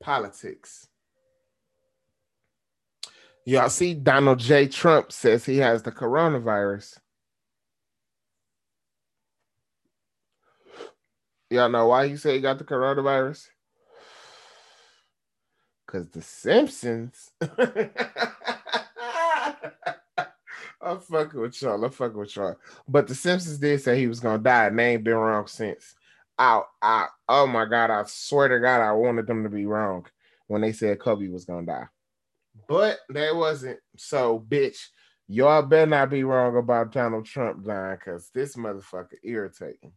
politics. 0.00 0.87
Y'all 3.48 3.70
see 3.70 3.94
Donald 3.94 4.38
J. 4.38 4.68
Trump 4.68 5.10
says 5.10 5.42
he 5.46 5.56
has 5.56 5.82
the 5.82 5.90
coronavirus. 5.90 6.98
Y'all 11.48 11.70
know 11.70 11.86
why 11.86 12.08
he 12.08 12.18
said 12.18 12.34
he 12.34 12.42
got 12.42 12.58
the 12.58 12.64
coronavirus? 12.64 13.48
Because 15.86 16.10
the 16.10 16.20
Simpsons. 16.20 17.30
I'm 20.82 21.00
fucking 21.00 21.40
with 21.40 21.62
y'all. 21.62 21.82
I'm 21.82 21.90
fucking 21.90 22.18
with 22.18 22.36
y'all. 22.36 22.58
But 22.86 23.06
the 23.06 23.14
Simpsons 23.14 23.56
did 23.56 23.80
say 23.80 23.98
he 23.98 24.08
was 24.08 24.20
gonna 24.20 24.42
die, 24.42 24.66
and 24.66 24.78
they 24.78 24.92
ain't 24.92 25.04
been 25.04 25.14
wrong 25.14 25.46
since. 25.46 25.94
I, 26.38 26.60
I, 26.82 27.06
oh 27.30 27.46
my 27.46 27.64
god, 27.64 27.90
I 27.90 28.04
swear 28.08 28.48
to 28.48 28.60
God, 28.60 28.82
I 28.82 28.92
wanted 28.92 29.26
them 29.26 29.42
to 29.44 29.48
be 29.48 29.64
wrong 29.64 30.04
when 30.48 30.60
they 30.60 30.72
said 30.72 31.00
Kobe 31.00 31.28
was 31.28 31.46
gonna 31.46 31.64
die. 31.64 31.88
But 32.66 32.98
that 33.10 33.34
wasn't. 33.34 33.78
So, 33.96 34.44
bitch, 34.48 34.78
y'all 35.28 35.62
better 35.62 35.86
not 35.86 36.10
be 36.10 36.24
wrong 36.24 36.56
about 36.56 36.92
Donald 36.92 37.26
Trump 37.26 37.64
dying 37.64 37.96
because 37.96 38.30
this 38.34 38.56
motherfucker 38.56 39.18
irritating. 39.22 39.92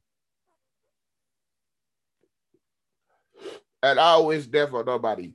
And 3.84 4.00
I 4.00 4.04
always 4.04 4.48
there 4.48 4.68
for 4.68 4.84
nobody. 4.84 5.34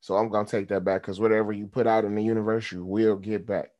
So 0.00 0.16
I'm 0.16 0.28
gonna 0.28 0.46
take 0.46 0.68
that 0.68 0.84
back 0.84 1.02
because 1.02 1.20
whatever 1.20 1.52
you 1.52 1.66
put 1.66 1.86
out 1.86 2.04
in 2.04 2.14
the 2.14 2.22
universe, 2.22 2.70
you 2.72 2.84
will 2.84 3.16
get 3.16 3.46
back. 3.46 3.70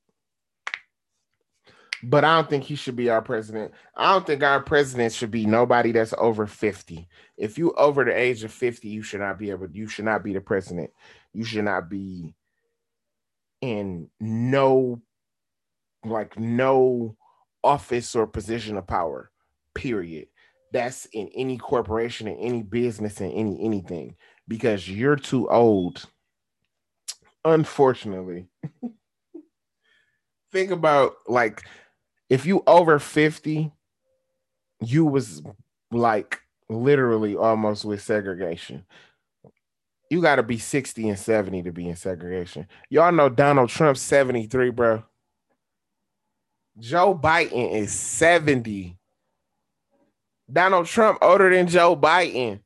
But 2.02 2.24
I 2.24 2.36
don't 2.36 2.50
think 2.50 2.64
he 2.64 2.76
should 2.76 2.96
be 2.96 3.10
our 3.10 3.22
president. 3.22 3.72
I 3.96 4.12
don't 4.12 4.26
think 4.26 4.42
our 4.42 4.60
president 4.60 5.12
should 5.12 5.30
be 5.30 5.46
nobody 5.46 5.92
that's 5.92 6.14
over 6.18 6.46
50. 6.46 7.08
If 7.36 7.58
you 7.58 7.72
over 7.72 8.04
the 8.04 8.16
age 8.16 8.44
of 8.44 8.52
50, 8.52 8.88
you 8.88 9.02
should 9.02 9.20
not 9.20 9.38
be 9.38 9.50
able, 9.50 9.68
you 9.70 9.88
should 9.88 10.04
not 10.04 10.22
be 10.22 10.32
the 10.32 10.40
president. 10.40 10.90
You 11.36 11.44
should 11.44 11.64
not 11.66 11.90
be 11.90 12.32
in 13.60 14.08
no 14.18 15.02
like 16.02 16.38
no 16.38 17.14
office 17.62 18.16
or 18.16 18.26
position 18.26 18.78
of 18.78 18.86
power 18.86 19.30
period. 19.74 20.28
That's 20.72 21.04
in 21.12 21.28
any 21.34 21.58
corporation 21.58 22.26
in 22.26 22.38
any 22.38 22.62
business 22.62 23.20
in 23.20 23.30
any 23.32 23.62
anything 23.62 24.16
because 24.48 24.88
you're 24.88 25.16
too 25.16 25.46
old 25.50 26.06
unfortunately. 27.44 28.48
Think 30.52 30.70
about 30.70 31.16
like 31.26 31.60
if 32.30 32.46
you 32.46 32.62
over 32.66 32.98
50 32.98 33.72
you 34.80 35.04
was 35.04 35.42
like 35.90 36.40
literally 36.70 37.36
almost 37.36 37.84
with 37.84 38.00
segregation 38.00 38.86
you 40.10 40.22
got 40.22 40.36
to 40.36 40.42
be 40.42 40.58
60 40.58 41.08
and 41.08 41.18
70 41.18 41.62
to 41.64 41.72
be 41.72 41.88
in 41.88 41.96
segregation. 41.96 42.66
Y'all 42.90 43.12
know 43.12 43.28
Donald 43.28 43.68
Trump 43.68 43.96
73, 43.96 44.70
bro. 44.70 45.02
Joe 46.78 47.14
Biden 47.14 47.72
is 47.72 47.92
70. 47.92 48.96
Donald 50.50 50.86
Trump 50.86 51.18
older 51.22 51.50
than 51.50 51.66
Joe 51.66 51.96
Biden. 51.96 52.60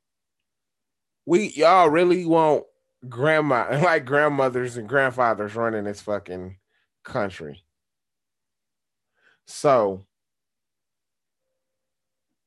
We 1.25 1.49
y'all 1.51 1.89
really 1.89 2.27
want 2.27 2.65
grandma, 3.09 3.69
like 3.83 4.05
grandmothers 4.05 4.77
and 4.77 4.89
grandfathers 4.89 5.55
running 5.55 5.85
this 5.85 6.03
fucking 6.03 6.57
country. 7.05 7.65
So 9.47 10.05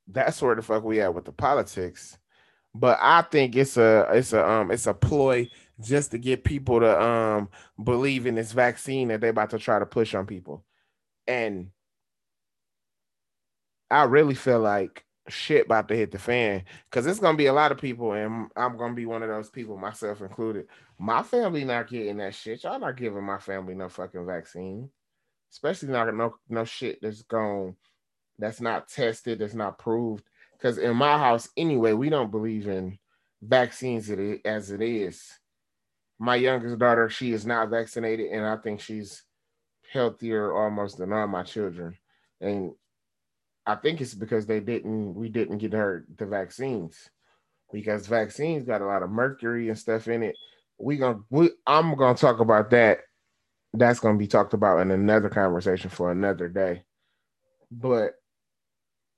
that's 0.08 0.42
where 0.42 0.56
the 0.56 0.62
fuck 0.62 0.84
we 0.84 1.02
at 1.02 1.14
with 1.14 1.26
the 1.26 1.32
politics. 1.32 2.18
But 2.76 2.98
I 3.02 3.22
think 3.24 3.56
it's 3.56 3.78
a 3.78 4.08
it's 4.14 4.34
a 4.34 4.48
um 4.48 4.72
it's 4.72 4.88
a 4.88 4.94
ploy 4.94 5.50
just 5.82 6.12
to 6.12 6.18
get 6.18 6.44
people 6.44 6.80
to 6.80 7.02
um 7.02 7.50
believe 7.84 8.26
in 8.26 8.36
this 8.36 8.52
vaccine 8.52 9.10
that 9.10 9.22
they're 9.22 9.30
about 9.30 9.52
to 9.52 9.60
try 9.60 9.80
to 9.80 9.86
push 9.86 10.16
on 10.16 10.26
people. 10.26 10.64
And 11.28 11.70
I 13.92 14.04
really 14.04 14.36
feel 14.36 14.60
like 14.60 15.06
shit 15.30 15.66
about 15.68 15.88
to 15.88 15.96
hit 15.96 16.12
the 16.12 16.20
fan 16.20 16.64
because 16.90 17.06
it's 17.06 17.20
gonna 17.20 17.38
be 17.38 17.46
a 17.46 17.54
lot 17.54 17.72
of 17.72 17.78
people, 17.78 18.14
and 18.14 18.50
I'm 18.56 18.78
gonna 18.78 18.94
be 18.96 19.06
one 19.06 19.24
of 19.24 19.30
those 19.30 19.50
people, 19.50 19.78
myself 19.78 20.22
included. 20.22 20.68
My 21.00 21.24
family 21.24 21.64
not 21.64 21.90
getting 21.90 22.18
that 22.18 22.36
shit. 22.36 22.64
Y'all 22.64 22.80
not 22.80 22.98
giving 22.98 23.24
my 23.24 23.38
family 23.38 23.76
no 23.76 23.90
fucking 23.90 24.26
vaccine, 24.26 24.90
especially 25.52 25.90
not 25.90 26.14
no 26.16 26.36
no 26.50 26.66
shit 26.66 27.00
that's 27.02 27.22
gone, 27.24 27.76
that's 28.40 28.62
not 28.62 28.90
tested, 28.90 29.40
that's 29.40 29.54
not 29.54 29.78
proved. 29.78 30.24
Because 30.64 30.78
in 30.78 30.96
my 30.96 31.18
house, 31.18 31.50
anyway, 31.58 31.92
we 31.92 32.10
don't 32.10 32.32
believe 32.32 32.70
in 32.70 32.98
vaccines 33.42 34.10
as 34.46 34.72
it 34.72 34.82
is. 34.82 35.22
My 36.18 36.38
youngest 36.38 36.80
daughter, 36.80 37.10
she 37.10 37.34
is 37.34 37.46
not 37.46 37.70
vaccinated, 37.70 38.32
and 38.32 38.46
I 38.46 38.56
think 38.56 38.80
she's 38.80 39.24
healthier 39.92 40.54
almost 40.54 40.98
than 40.98 41.12
all 41.12 41.28
my 41.28 41.44
children. 41.44 41.98
And 42.40 42.72
I 43.66 43.76
think 43.76 44.00
it's 44.00 44.14
because 44.14 44.46
they 44.46 44.62
didn't 44.62 45.16
we 45.16 45.28
didn't 45.28 45.58
get 45.58 45.74
her 45.74 46.06
the 46.18 46.26
vaccines 46.26 47.10
because 47.74 48.08
vaccines 48.08 48.64
got 48.64 48.82
a 48.82 48.86
lot 48.86 49.04
of 49.04 49.10
mercury 49.10 49.68
and 49.68 49.78
stuff 49.78 50.08
in 50.08 50.24
it. 50.24 50.36
We 50.78 50.96
gonna 50.96 51.20
we 51.30 51.52
I'm 51.68 51.94
gonna 51.96 52.18
talk 52.18 52.40
about 52.40 52.70
that. 52.70 53.00
That's 53.74 54.00
gonna 54.00 54.18
be 54.18 54.28
talked 54.28 54.54
about 54.54 54.80
in 54.80 54.92
another 54.92 55.30
conversation 55.30 55.90
for 55.90 56.10
another 56.10 56.48
day. 56.48 56.84
But 57.70 58.14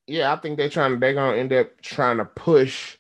yeah, 0.08 0.34
I 0.34 0.38
think 0.38 0.58
they're 0.58 0.70
trying 0.70 1.00
they're 1.00 1.14
gonna 1.14 1.38
end 1.38 1.54
up 1.54 1.82
trying 1.82 2.18
to 2.18 2.26
push 2.26 2.98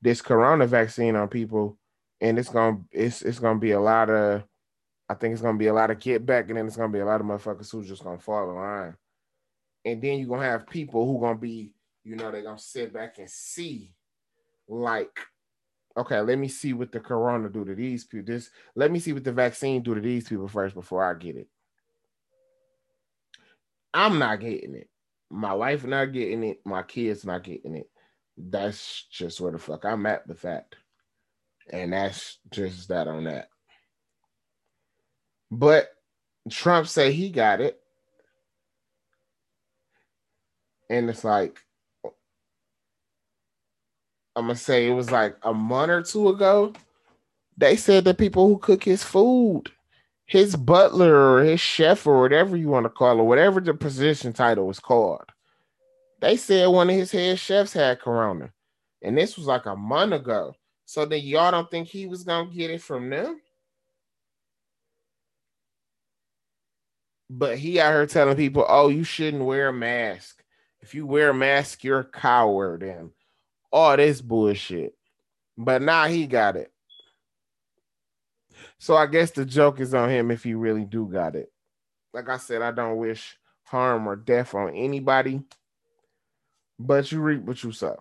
this 0.00 0.22
corona 0.22 0.66
vaccine 0.66 1.16
on 1.16 1.28
people, 1.28 1.78
and 2.20 2.38
it's 2.38 2.48
gonna 2.48 2.78
it's 2.90 3.22
it's 3.22 3.38
gonna 3.38 3.58
be 3.58 3.72
a 3.72 3.80
lot 3.80 4.10
of 4.10 4.44
I 5.08 5.14
think 5.14 5.32
it's 5.32 5.42
gonna 5.42 5.58
be 5.58 5.68
a 5.68 5.74
lot 5.74 5.90
of 5.90 6.00
get 6.00 6.26
back, 6.26 6.48
and 6.48 6.58
then 6.58 6.66
it's 6.66 6.76
gonna 6.76 6.92
be 6.92 7.00
a 7.00 7.06
lot 7.06 7.20
of 7.20 7.26
motherfuckers 7.26 7.70
who's 7.70 7.88
just 7.88 8.04
gonna 8.04 8.18
fall 8.18 8.50
in 8.50 8.56
line 8.56 8.96
and 9.84 10.00
then 10.00 10.18
you're 10.18 10.28
gonna 10.28 10.44
have 10.44 10.66
people 10.66 11.06
who 11.06 11.20
gonna 11.20 11.38
be, 11.38 11.72
you 12.04 12.16
know, 12.16 12.30
they're 12.30 12.42
gonna 12.42 12.58
sit 12.58 12.92
back 12.92 13.18
and 13.18 13.28
see, 13.28 13.94
like, 14.68 15.18
okay, 15.96 16.20
let 16.20 16.38
me 16.38 16.48
see 16.48 16.72
what 16.72 16.92
the 16.92 17.00
corona 17.00 17.48
do 17.48 17.64
to 17.64 17.74
these 17.74 18.04
people. 18.04 18.26
This, 18.26 18.50
let 18.74 18.90
me 18.90 18.98
see 18.98 19.12
what 19.12 19.24
the 19.24 19.32
vaccine 19.32 19.82
do 19.82 19.94
to 19.94 20.00
these 20.00 20.28
people 20.28 20.48
first 20.48 20.74
before 20.74 21.04
I 21.04 21.18
get 21.18 21.36
it. 21.36 21.48
I'm 23.92 24.18
not 24.18 24.40
getting 24.40 24.74
it. 24.74 24.88
My 25.32 25.54
wife 25.54 25.84
not 25.84 26.12
getting 26.12 26.44
it. 26.44 26.60
My 26.64 26.82
kids 26.82 27.24
not 27.24 27.42
getting 27.42 27.76
it. 27.76 27.90
That's 28.36 29.06
just 29.10 29.40
where 29.40 29.52
the 29.52 29.58
fuck 29.58 29.84
I'm 29.84 30.06
at 30.06 30.26
with 30.26 30.42
that. 30.42 30.74
And 31.72 31.92
that's 31.92 32.38
just 32.50 32.88
that 32.88 33.08
on 33.08 33.24
that. 33.24 33.48
But 35.50 35.90
Trump 36.50 36.86
say 36.88 37.12
he 37.12 37.30
got 37.30 37.60
it 37.60 37.82
and 40.92 41.08
it's 41.08 41.24
like 41.24 41.58
I'm 44.36 44.44
gonna 44.44 44.56
say 44.56 44.86
it 44.88 44.92
was 44.92 45.10
like 45.10 45.36
a 45.42 45.52
month 45.52 45.90
or 45.90 46.02
two 46.02 46.28
ago. 46.28 46.72
They 47.56 47.76
said 47.76 48.04
that 48.04 48.18
people 48.18 48.48
who 48.48 48.58
cook 48.58 48.84
his 48.84 49.02
food, 49.02 49.70
his 50.32 50.56
butler 50.56 51.14
or 51.14 51.44
his 51.44 51.60
chef 51.60 52.06
or 52.06 52.22
whatever 52.22 52.56
you 52.56 52.68
want 52.68 52.84
to 52.84 52.90
call 52.90 53.20
it, 53.20 53.24
whatever 53.24 53.60
the 53.60 53.74
position 53.74 54.32
title 54.32 54.66
was 54.66 54.80
called, 54.80 55.26
they 56.20 56.38
said 56.38 56.68
one 56.68 56.88
of 56.88 56.96
his 56.96 57.12
head 57.12 57.38
chefs 57.38 57.74
had 57.74 58.00
corona, 58.00 58.50
and 59.02 59.18
this 59.18 59.36
was 59.36 59.46
like 59.46 59.66
a 59.66 59.76
month 59.76 60.14
ago. 60.14 60.54
So 60.86 61.04
then 61.04 61.20
y'all 61.20 61.50
don't 61.50 61.70
think 61.70 61.86
he 61.86 62.06
was 62.06 62.24
gonna 62.24 62.50
get 62.50 62.70
it 62.70 62.80
from 62.80 63.10
them? 63.10 63.42
But 67.28 67.58
he 67.58 67.78
out 67.78 67.92
here 67.92 68.06
telling 68.06 68.36
people, 68.36 68.64
"Oh, 68.66 68.88
you 68.88 69.04
shouldn't 69.04 69.44
wear 69.44 69.68
a 69.68 69.72
mask." 69.72 70.42
if 70.80 70.94
you 70.94 71.06
wear 71.06 71.30
a 71.30 71.34
mask, 71.34 71.84
you're 71.84 72.00
a 72.00 72.04
coward 72.04 72.82
and 72.82 73.10
all 73.70 73.96
this 73.96 74.20
bullshit. 74.20 74.94
But 75.56 75.80
now 75.80 76.06
he 76.06 76.26
got 76.26 76.56
it. 76.56 76.71
So 78.82 78.96
I 78.96 79.06
guess 79.06 79.30
the 79.30 79.44
joke 79.44 79.78
is 79.78 79.94
on 79.94 80.10
him 80.10 80.32
if 80.32 80.42
he 80.42 80.54
really 80.54 80.84
do 80.84 81.06
got 81.06 81.36
it. 81.36 81.52
Like 82.12 82.28
I 82.28 82.36
said, 82.36 82.62
I 82.62 82.72
don't 82.72 82.96
wish 82.96 83.38
harm 83.62 84.08
or 84.08 84.16
death 84.16 84.56
on 84.56 84.74
anybody, 84.74 85.42
but 86.80 87.12
you 87.12 87.20
reap 87.20 87.42
what 87.42 87.62
you 87.62 87.70
sow. 87.70 87.96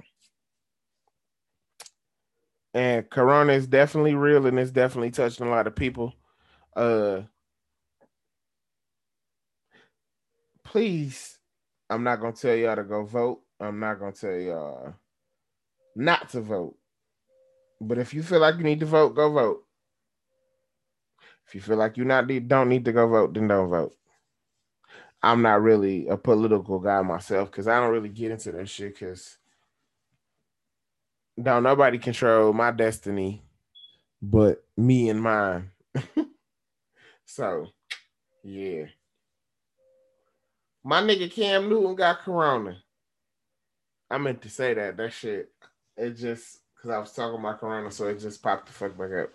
And 2.73 3.07
Corona 3.07 3.53
is 3.53 3.67
definitely 3.67 4.15
real 4.15 4.47
and 4.47 4.57
it's 4.57 4.71
definitely 4.71 5.11
touching 5.11 5.45
a 5.45 5.51
lot 5.51 5.67
of 5.67 5.75
people. 5.75 6.15
Uh, 6.75 7.21
please 10.63 11.37
I'm 11.91 12.03
not 12.03 12.21
gonna 12.21 12.33
tell 12.33 12.55
y'all 12.55 12.75
to 12.75 12.83
go 12.83 13.03
vote. 13.05 13.41
I'm 13.59 13.79
not 13.79 13.99
gonna 13.99 14.13
tell 14.13 14.33
y'all 14.33 14.95
not 15.95 16.29
to 16.29 16.41
vote. 16.41 16.75
But 17.79 17.99
if 17.99 18.15
you 18.15 18.23
feel 18.23 18.39
like 18.39 18.57
you 18.57 18.63
need 18.63 18.79
to 18.79 18.87
vote, 18.87 19.13
go 19.13 19.31
vote. 19.31 19.63
If 21.51 21.55
you 21.55 21.59
feel 21.61 21.75
like 21.75 21.97
you 21.97 22.05
not 22.05 22.29
don't 22.47 22.69
need 22.69 22.85
to 22.85 22.93
go 22.93 23.09
vote, 23.09 23.33
then 23.33 23.49
don't 23.49 23.69
vote. 23.69 23.93
I'm 25.21 25.41
not 25.41 25.61
really 25.61 26.07
a 26.07 26.15
political 26.15 26.79
guy 26.79 27.01
myself 27.01 27.51
because 27.51 27.67
I 27.67 27.77
don't 27.81 27.91
really 27.91 28.07
get 28.07 28.31
into 28.31 28.53
that 28.53 28.69
shit 28.69 28.93
because 28.93 29.37
don't 31.41 31.63
nobody 31.63 31.97
control 31.97 32.53
my 32.53 32.71
destiny 32.71 33.43
but 34.21 34.63
me 34.77 35.09
and 35.09 35.21
mine. 35.21 35.71
so 37.25 37.67
yeah. 38.45 38.85
My 40.85 41.01
nigga 41.01 41.29
Cam 41.29 41.67
Newton 41.67 41.95
got 41.95 42.21
corona. 42.21 42.77
I 44.09 44.19
meant 44.19 44.41
to 44.43 44.49
say 44.49 44.73
that. 44.73 44.95
That 44.95 45.11
shit. 45.11 45.51
It 45.97 46.11
just 46.11 46.60
because 46.81 46.95
I 46.95 46.99
was 46.99 47.11
talking 47.11 47.39
about 47.39 47.59
corona, 47.59 47.91
so 47.91 48.07
it 48.07 48.19
just 48.19 48.41
popped 48.41 48.65
the 48.65 48.73
fuck 48.73 48.97
back 48.97 49.11
up. 49.11 49.29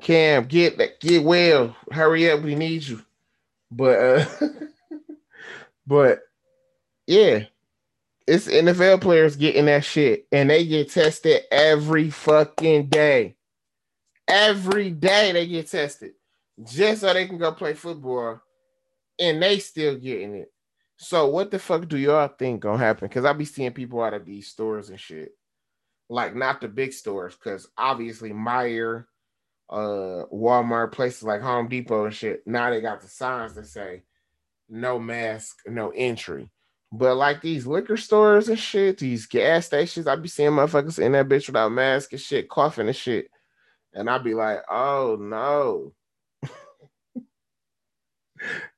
Cam, 0.00 0.44
get 0.44 0.78
that, 0.78 1.00
get 1.00 1.24
well. 1.24 1.74
Hurry 1.90 2.30
up, 2.30 2.42
we 2.42 2.54
need 2.54 2.84
you. 2.84 3.02
But 3.70 3.98
uh 3.98 4.26
but 5.86 6.20
yeah, 7.06 7.44
it's 8.26 8.46
NFL 8.46 9.00
players 9.00 9.34
getting 9.34 9.66
that 9.66 9.84
shit, 9.84 10.26
and 10.30 10.48
they 10.48 10.64
get 10.64 10.92
tested 10.92 11.42
every 11.50 12.10
fucking 12.10 12.86
day. 12.86 13.34
Every 14.28 14.90
day 14.90 15.32
they 15.32 15.46
get 15.48 15.68
tested 15.68 16.12
just 16.62 17.00
so 17.00 17.12
they 17.12 17.26
can 17.26 17.38
go 17.38 17.50
play 17.50 17.74
football, 17.74 18.40
and 19.18 19.42
they 19.42 19.58
still 19.58 19.96
getting 19.96 20.36
it. 20.36 20.52
So 20.96 21.26
what 21.26 21.50
the 21.50 21.58
fuck 21.58 21.88
do 21.88 21.98
y'all 21.98 22.28
think 22.28 22.60
gonna 22.60 22.78
happen? 22.78 23.08
Because 23.08 23.24
I 23.24 23.32
be 23.32 23.44
seeing 23.44 23.72
people 23.72 24.00
out 24.00 24.14
of 24.14 24.24
these 24.24 24.46
stores 24.46 24.90
and 24.90 25.00
shit, 25.00 25.32
like 26.08 26.34
not 26.34 26.60
the 26.60 26.68
big 26.68 26.92
stores, 26.92 27.34
because 27.34 27.68
obviously 27.76 28.30
Meijer, 28.30 29.04
uh, 29.70 30.24
Walmart, 30.32 30.92
places 30.92 31.22
like 31.22 31.40
Home 31.40 31.68
Depot 31.68 32.04
and 32.04 32.14
shit. 32.14 32.46
Now 32.46 32.70
they 32.70 32.80
got 32.80 33.00
the 33.00 33.08
signs 33.08 33.54
that 33.54 33.66
say 33.66 34.02
no 34.68 34.98
mask, 34.98 35.58
no 35.66 35.90
entry. 35.90 36.50
But 36.92 37.16
like 37.16 37.40
these 37.40 37.66
liquor 37.66 37.96
stores 37.96 38.48
and 38.48 38.58
shit, 38.58 38.98
these 38.98 39.26
gas 39.26 39.66
stations, 39.66 40.06
I 40.06 40.14
be 40.16 40.28
seeing 40.28 40.50
motherfuckers 40.50 41.00
in 41.00 41.12
that 41.12 41.28
bitch 41.28 41.48
without 41.48 41.72
mask 41.72 42.12
and 42.12 42.20
shit, 42.20 42.48
coughing 42.48 42.86
and 42.86 42.94
shit. 42.94 43.28
And 43.92 44.08
I 44.08 44.18
be 44.18 44.34
like, 44.34 44.60
oh 44.70 45.16
no. 45.18 45.92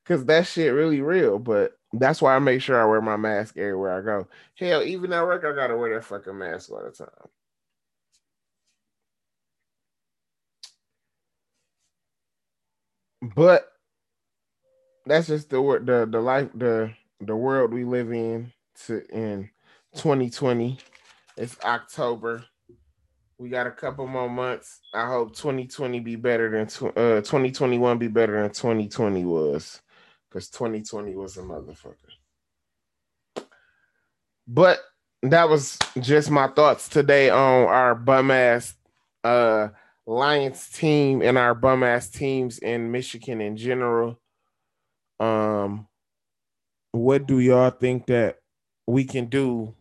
Cause 0.05 0.25
that 0.25 0.47
shit 0.47 0.73
really 0.73 1.01
real. 1.01 1.37
But 1.37 1.76
that's 1.93 2.21
why 2.21 2.35
I 2.35 2.39
make 2.39 2.61
sure 2.61 2.81
I 2.81 2.85
wear 2.85 3.01
my 3.01 3.17
mask 3.17 3.57
everywhere 3.57 3.97
I 3.97 4.01
go. 4.01 4.27
Hell, 4.55 4.83
even 4.83 5.13
at 5.13 5.23
work, 5.23 5.43
I 5.45 5.55
gotta 5.55 5.77
wear 5.77 5.95
that 5.95 6.03
fucking 6.05 6.37
mask 6.37 6.71
all 6.71 6.83
the 6.83 6.91
time. 6.91 7.29
But 13.35 13.67
that's 15.05 15.27
just 15.27 15.49
the 15.49 15.61
the 15.83 16.07
the 16.09 16.19
life 16.21 16.49
the 16.53 16.91
the 17.21 17.35
world 17.35 17.73
we 17.73 17.83
live 17.83 18.11
in 18.11 18.51
to 18.85 19.05
in 19.09 19.49
2020. 19.95 20.77
It's 21.37 21.57
October. 21.63 22.45
We 23.39 23.49
got 23.49 23.67
a 23.67 23.71
couple 23.71 24.07
more 24.07 24.29
months. 24.29 24.81
I 24.93 25.07
hope 25.07 25.35
2020 25.35 25.99
be 26.01 26.15
better 26.15 26.49
than 26.51 26.63
uh 26.97 27.21
2021 27.21 27.97
be 27.97 28.07
better 28.07 28.41
than 28.41 28.51
2020 28.51 29.25
was 29.25 29.81
because 30.29 30.49
2020 30.49 31.15
was 31.15 31.37
a 31.37 31.41
motherfucker. 31.41 31.95
But 34.47 34.79
that 35.23 35.49
was 35.49 35.77
just 35.99 36.29
my 36.31 36.47
thoughts 36.47 36.87
today 36.87 37.29
on 37.29 37.65
our 37.65 37.95
bum 37.95 38.31
ass 38.31 38.75
uh 39.23 39.69
Lions 40.05 40.69
team 40.69 41.21
and 41.21 41.37
our 41.37 41.53
bum 41.53 41.83
ass 41.83 42.09
teams 42.09 42.59
in 42.59 42.91
Michigan 42.91 43.41
in 43.41 43.57
general. 43.57 44.17
Um, 45.19 45.87
what 46.93 47.27
do 47.27 47.39
y'all 47.39 47.71
think 47.71 48.07
that 48.07 48.37
we 48.87 49.03
can 49.03 49.25
do 49.25 49.75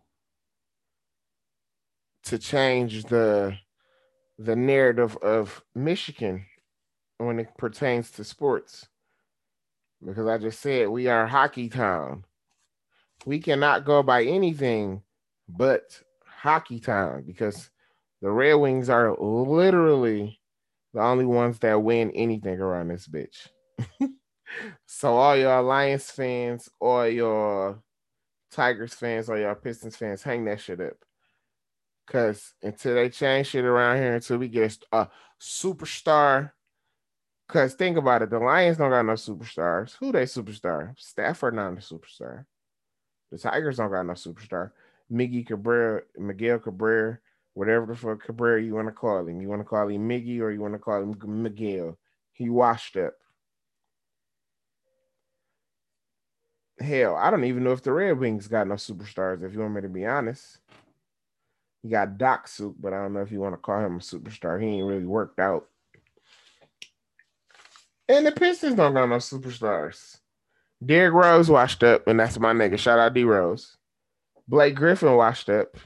to 2.24 2.38
change 2.38 3.04
the 3.04 3.56
the 4.38 4.56
narrative 4.56 5.16
of 5.18 5.62
Michigan 5.74 6.44
when 7.18 7.38
it 7.38 7.56
pertains 7.56 8.10
to 8.12 8.24
sports? 8.24 8.88
Because 10.04 10.26
I 10.26 10.38
just 10.38 10.60
said 10.60 10.88
we 10.88 11.08
are 11.08 11.26
hockey 11.26 11.68
town. 11.68 12.24
We 13.24 13.40
cannot 13.40 13.84
go 13.84 14.02
by 14.02 14.24
anything 14.24 15.02
but 15.48 16.00
hockey 16.24 16.80
town 16.80 17.24
because 17.26 17.70
the 18.22 18.30
Red 18.30 18.54
Wings 18.54 18.88
are 18.88 19.16
literally 19.18 20.40
the 20.94 21.02
only 21.02 21.24
ones 21.24 21.58
that 21.60 21.82
win 21.82 22.10
anything 22.12 22.58
around 22.60 22.88
this 22.88 23.06
bitch. 23.06 23.48
so 24.86 25.14
all 25.14 25.36
your 25.36 25.60
Lions 25.62 26.10
fans, 26.10 26.68
or 26.80 27.08
your 27.08 27.82
Tigers 28.50 28.94
fans, 28.94 29.28
or 29.28 29.38
your 29.38 29.54
Pistons 29.54 29.96
fans, 29.96 30.22
hang 30.22 30.44
that 30.46 30.60
shit 30.60 30.80
up. 30.80 30.96
Cause 32.06 32.54
until 32.62 32.94
they 32.94 33.10
change 33.10 33.48
shit 33.48 33.64
around 33.64 33.98
here, 33.98 34.14
until 34.14 34.38
we 34.38 34.48
get 34.48 34.78
a 34.92 35.08
superstar. 35.40 36.52
Cause 37.48 37.74
think 37.74 37.96
about 37.96 38.22
it, 38.22 38.30
the 38.30 38.40
Lions 38.40 38.76
don't 38.76 38.90
got 38.90 39.06
no 39.06 39.12
superstars. 39.12 39.96
Who 39.98 40.10
they 40.10 40.24
superstar? 40.24 40.98
Stafford 40.98 41.54
not 41.54 41.74
a 41.74 41.76
superstar. 41.76 42.44
The 43.30 43.38
Tigers 43.38 43.76
don't 43.76 43.90
got 43.90 44.06
no 44.06 44.14
superstar. 44.14 44.72
Miggy 45.10 45.46
Cabrera, 45.46 46.02
Miguel 46.18 46.58
Cabrera, 46.58 47.18
whatever 47.54 47.86
the 47.86 47.94
fuck 47.94 48.24
Cabrera 48.24 48.60
you 48.62 48.74
want 48.74 48.88
to 48.88 48.92
call 48.92 49.26
him. 49.26 49.40
You 49.40 49.48
want 49.48 49.60
to 49.60 49.64
call 49.64 49.88
him 49.88 50.08
Miggy 50.08 50.40
or 50.40 50.50
you 50.50 50.60
want 50.60 50.74
to 50.74 50.80
call 50.80 51.02
him 51.02 51.16
Miguel. 51.42 51.96
He 52.32 52.50
washed 52.50 52.96
up. 52.96 53.14
Hell, 56.78 57.16
I 57.16 57.30
don't 57.30 57.44
even 57.44 57.64
know 57.64 57.72
if 57.72 57.82
the 57.82 57.92
Red 57.92 58.18
Wings 58.18 58.48
got 58.48 58.66
no 58.66 58.74
superstars, 58.74 59.42
if 59.42 59.54
you 59.54 59.60
want 59.60 59.74
me 59.74 59.80
to 59.82 59.88
be 59.88 60.04
honest. 60.04 60.58
He 61.82 61.88
got 61.88 62.18
Doc 62.18 62.48
Soup, 62.48 62.74
but 62.78 62.92
I 62.92 63.02
don't 63.02 63.14
know 63.14 63.22
if 63.22 63.30
you 63.30 63.40
want 63.40 63.54
to 63.54 63.58
call 63.58 63.78
him 63.78 63.96
a 63.96 64.00
superstar. 64.00 64.60
He 64.60 64.68
ain't 64.68 64.86
really 64.86 65.06
worked 65.06 65.38
out. 65.38 65.68
And 68.08 68.26
the 68.26 68.32
Pistons 68.32 68.76
don't 68.76 68.94
got 68.94 69.08
no 69.08 69.16
superstars. 69.16 70.18
Derrick 70.84 71.14
Rose 71.14 71.50
washed 71.50 71.82
up, 71.82 72.06
and 72.06 72.20
that's 72.20 72.38
my 72.38 72.52
nigga. 72.52 72.78
Shout 72.78 72.98
out 72.98 73.14
D 73.14 73.24
Rose. 73.24 73.76
Blake 74.46 74.74
Griffin 74.76 75.16
washed 75.16 75.48
up. 75.48 75.76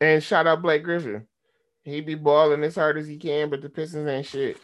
And 0.00 0.22
shout 0.22 0.46
out 0.46 0.62
Blake 0.62 0.82
Griffin. 0.82 1.26
He 1.82 2.00
be 2.00 2.14
balling 2.14 2.62
as 2.64 2.74
hard 2.74 2.98
as 2.98 3.06
he 3.06 3.16
can, 3.16 3.50
but 3.50 3.62
the 3.62 3.68
Pistons 3.68 4.08
ain't 4.08 4.26
shit. 4.26 4.58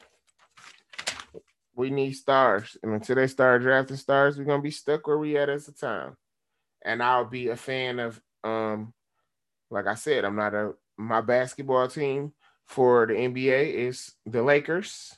We 1.74 1.90
need 1.90 2.12
stars. 2.12 2.76
And 2.82 2.92
until 2.92 3.16
they 3.16 3.26
start 3.26 3.62
drafting 3.62 3.96
stars, 3.96 4.36
we're 4.36 4.44
gonna 4.44 4.62
be 4.62 4.70
stuck 4.70 5.06
where 5.06 5.18
we 5.18 5.36
at 5.38 5.48
as 5.48 5.68
a 5.68 5.72
time. 5.72 6.16
And 6.84 7.02
I'll 7.02 7.24
be 7.24 7.48
a 7.48 7.56
fan 7.56 7.98
of 8.00 8.20
um, 8.42 8.92
like 9.70 9.86
I 9.86 9.94
said, 9.94 10.24
I'm 10.24 10.36
not 10.36 10.54
a 10.54 10.74
my 10.96 11.20
basketball 11.20 11.88
team 11.88 12.32
for 12.66 13.06
the 13.06 13.14
NBA 13.14 13.74
is 13.74 14.12
the 14.26 14.42
Lakers. 14.42 15.16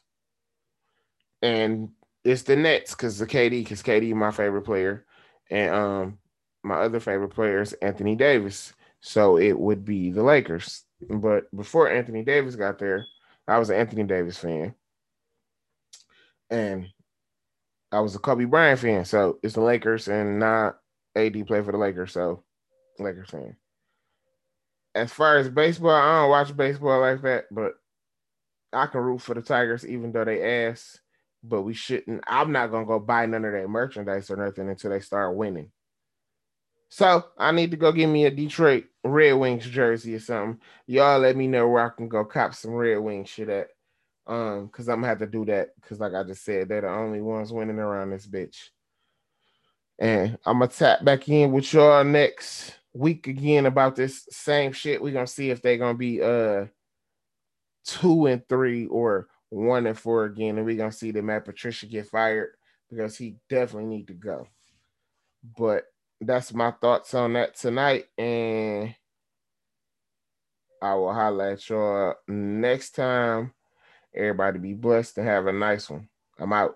And 1.42 1.90
it's 2.24 2.42
the 2.42 2.56
Nets 2.56 2.92
because 2.94 3.18
the 3.18 3.26
KD, 3.26 3.62
because 3.62 3.82
KD 3.82 4.14
my 4.14 4.30
favorite 4.30 4.62
player. 4.62 5.06
And 5.50 5.74
um 5.74 6.18
my 6.64 6.76
other 6.76 7.00
favorite 7.00 7.30
player 7.30 7.60
is 7.60 7.72
Anthony 7.74 8.16
Davis. 8.16 8.72
So 9.00 9.36
it 9.36 9.58
would 9.58 9.84
be 9.84 10.10
the 10.12 10.22
Lakers. 10.22 10.84
But 11.08 11.54
before 11.56 11.90
Anthony 11.90 12.24
Davis 12.24 12.56
got 12.56 12.78
there, 12.78 13.06
I 13.48 13.58
was 13.58 13.70
an 13.70 13.76
Anthony 13.76 14.04
Davis 14.04 14.38
fan. 14.38 14.74
And 16.50 16.92
I 17.92 18.00
was 18.00 18.14
a 18.14 18.18
Kobe 18.18 18.44
Bryant 18.44 18.80
fan. 18.80 19.04
So 19.04 19.38
it's 19.42 19.54
the 19.54 19.60
Lakers 19.60 20.08
and 20.08 20.38
not 20.38 20.78
AD 21.14 21.44
play 21.44 21.62
for 21.62 21.72
the 21.72 21.78
Lakers. 21.78 22.12
So 22.12 22.44
Lakers 22.98 23.30
fan. 23.30 23.56
As 24.94 25.12
far 25.12 25.38
as 25.38 25.48
baseball, 25.48 25.90
I 25.90 26.20
don't 26.20 26.30
watch 26.30 26.56
baseball 26.56 27.00
like 27.00 27.22
that, 27.22 27.46
but 27.50 27.74
I 28.72 28.86
can 28.86 29.02
root 29.02 29.22
for 29.22 29.34
the 29.34 29.42
Tigers 29.42 29.86
even 29.86 30.12
though 30.12 30.24
they 30.24 30.66
ass. 30.68 31.01
But 31.42 31.62
we 31.62 31.74
shouldn't. 31.74 32.22
I'm 32.26 32.52
not 32.52 32.70
gonna 32.70 32.86
go 32.86 33.00
buy 33.00 33.26
none 33.26 33.44
of 33.44 33.52
that 33.52 33.68
merchandise 33.68 34.30
or 34.30 34.36
nothing 34.36 34.68
until 34.68 34.90
they 34.90 35.00
start 35.00 35.34
winning. 35.34 35.70
So 36.88 37.24
I 37.38 37.52
need 37.52 37.70
to 37.70 37.76
go 37.76 37.90
get 37.90 38.06
me 38.06 38.26
a 38.26 38.30
Detroit 38.30 38.84
Red 39.02 39.32
Wings 39.32 39.66
jersey 39.66 40.14
or 40.14 40.20
something. 40.20 40.60
Y'all 40.86 41.18
let 41.18 41.36
me 41.36 41.46
know 41.46 41.66
where 41.68 41.86
I 41.86 41.88
can 41.96 42.06
go 42.06 42.24
cop 42.24 42.54
some 42.54 42.72
Red 42.72 42.98
Wings 42.98 43.30
shit 43.30 43.48
at. 43.48 43.68
Um, 44.26 44.66
because 44.66 44.88
I'm 44.88 44.96
gonna 44.96 45.08
have 45.08 45.18
to 45.18 45.26
do 45.26 45.44
that 45.46 45.70
because, 45.80 45.98
like 45.98 46.14
I 46.14 46.22
just 46.22 46.44
said, 46.44 46.68
they're 46.68 46.82
the 46.82 46.90
only 46.90 47.20
ones 47.20 47.52
winning 47.52 47.78
around 47.78 48.10
this 48.10 48.26
bitch. 48.26 48.68
And 49.98 50.38
I'm 50.44 50.58
gonna 50.58 50.68
tap 50.68 51.04
back 51.04 51.28
in 51.28 51.50
with 51.50 51.72
y'all 51.72 52.04
next 52.04 52.74
week 52.92 53.26
again 53.26 53.66
about 53.66 53.96
this 53.96 54.26
same 54.30 54.72
shit. 54.72 55.02
We're 55.02 55.12
gonna 55.12 55.26
see 55.26 55.50
if 55.50 55.62
they're 55.62 55.78
gonna 55.78 55.98
be 55.98 56.22
uh 56.22 56.66
two 57.84 58.26
and 58.26 58.46
three 58.48 58.86
or 58.86 59.28
one 59.52 59.86
and 59.86 59.98
four 59.98 60.24
again, 60.24 60.56
and 60.56 60.64
we're 60.64 60.76
gonna 60.78 60.90
see 60.90 61.10
that 61.10 61.22
Matt 61.22 61.44
Patricia 61.44 61.86
get 61.86 62.08
fired 62.08 62.52
because 62.88 63.18
he 63.18 63.36
definitely 63.50 63.88
need 63.88 64.08
to 64.08 64.14
go. 64.14 64.46
But 65.58 65.84
that's 66.20 66.54
my 66.54 66.70
thoughts 66.70 67.12
on 67.12 67.34
that 67.34 67.54
tonight. 67.54 68.06
And 68.16 68.94
I 70.80 70.94
will 70.94 71.42
at 71.42 71.68
y'all 71.68 72.14
next 72.26 72.92
time. 72.92 73.52
Everybody 74.14 74.58
be 74.58 74.74
blessed 74.74 75.18
and 75.18 75.26
have 75.28 75.46
a 75.46 75.52
nice 75.52 75.88
one. 75.88 76.08
I'm 76.38 76.52
out. 76.52 76.70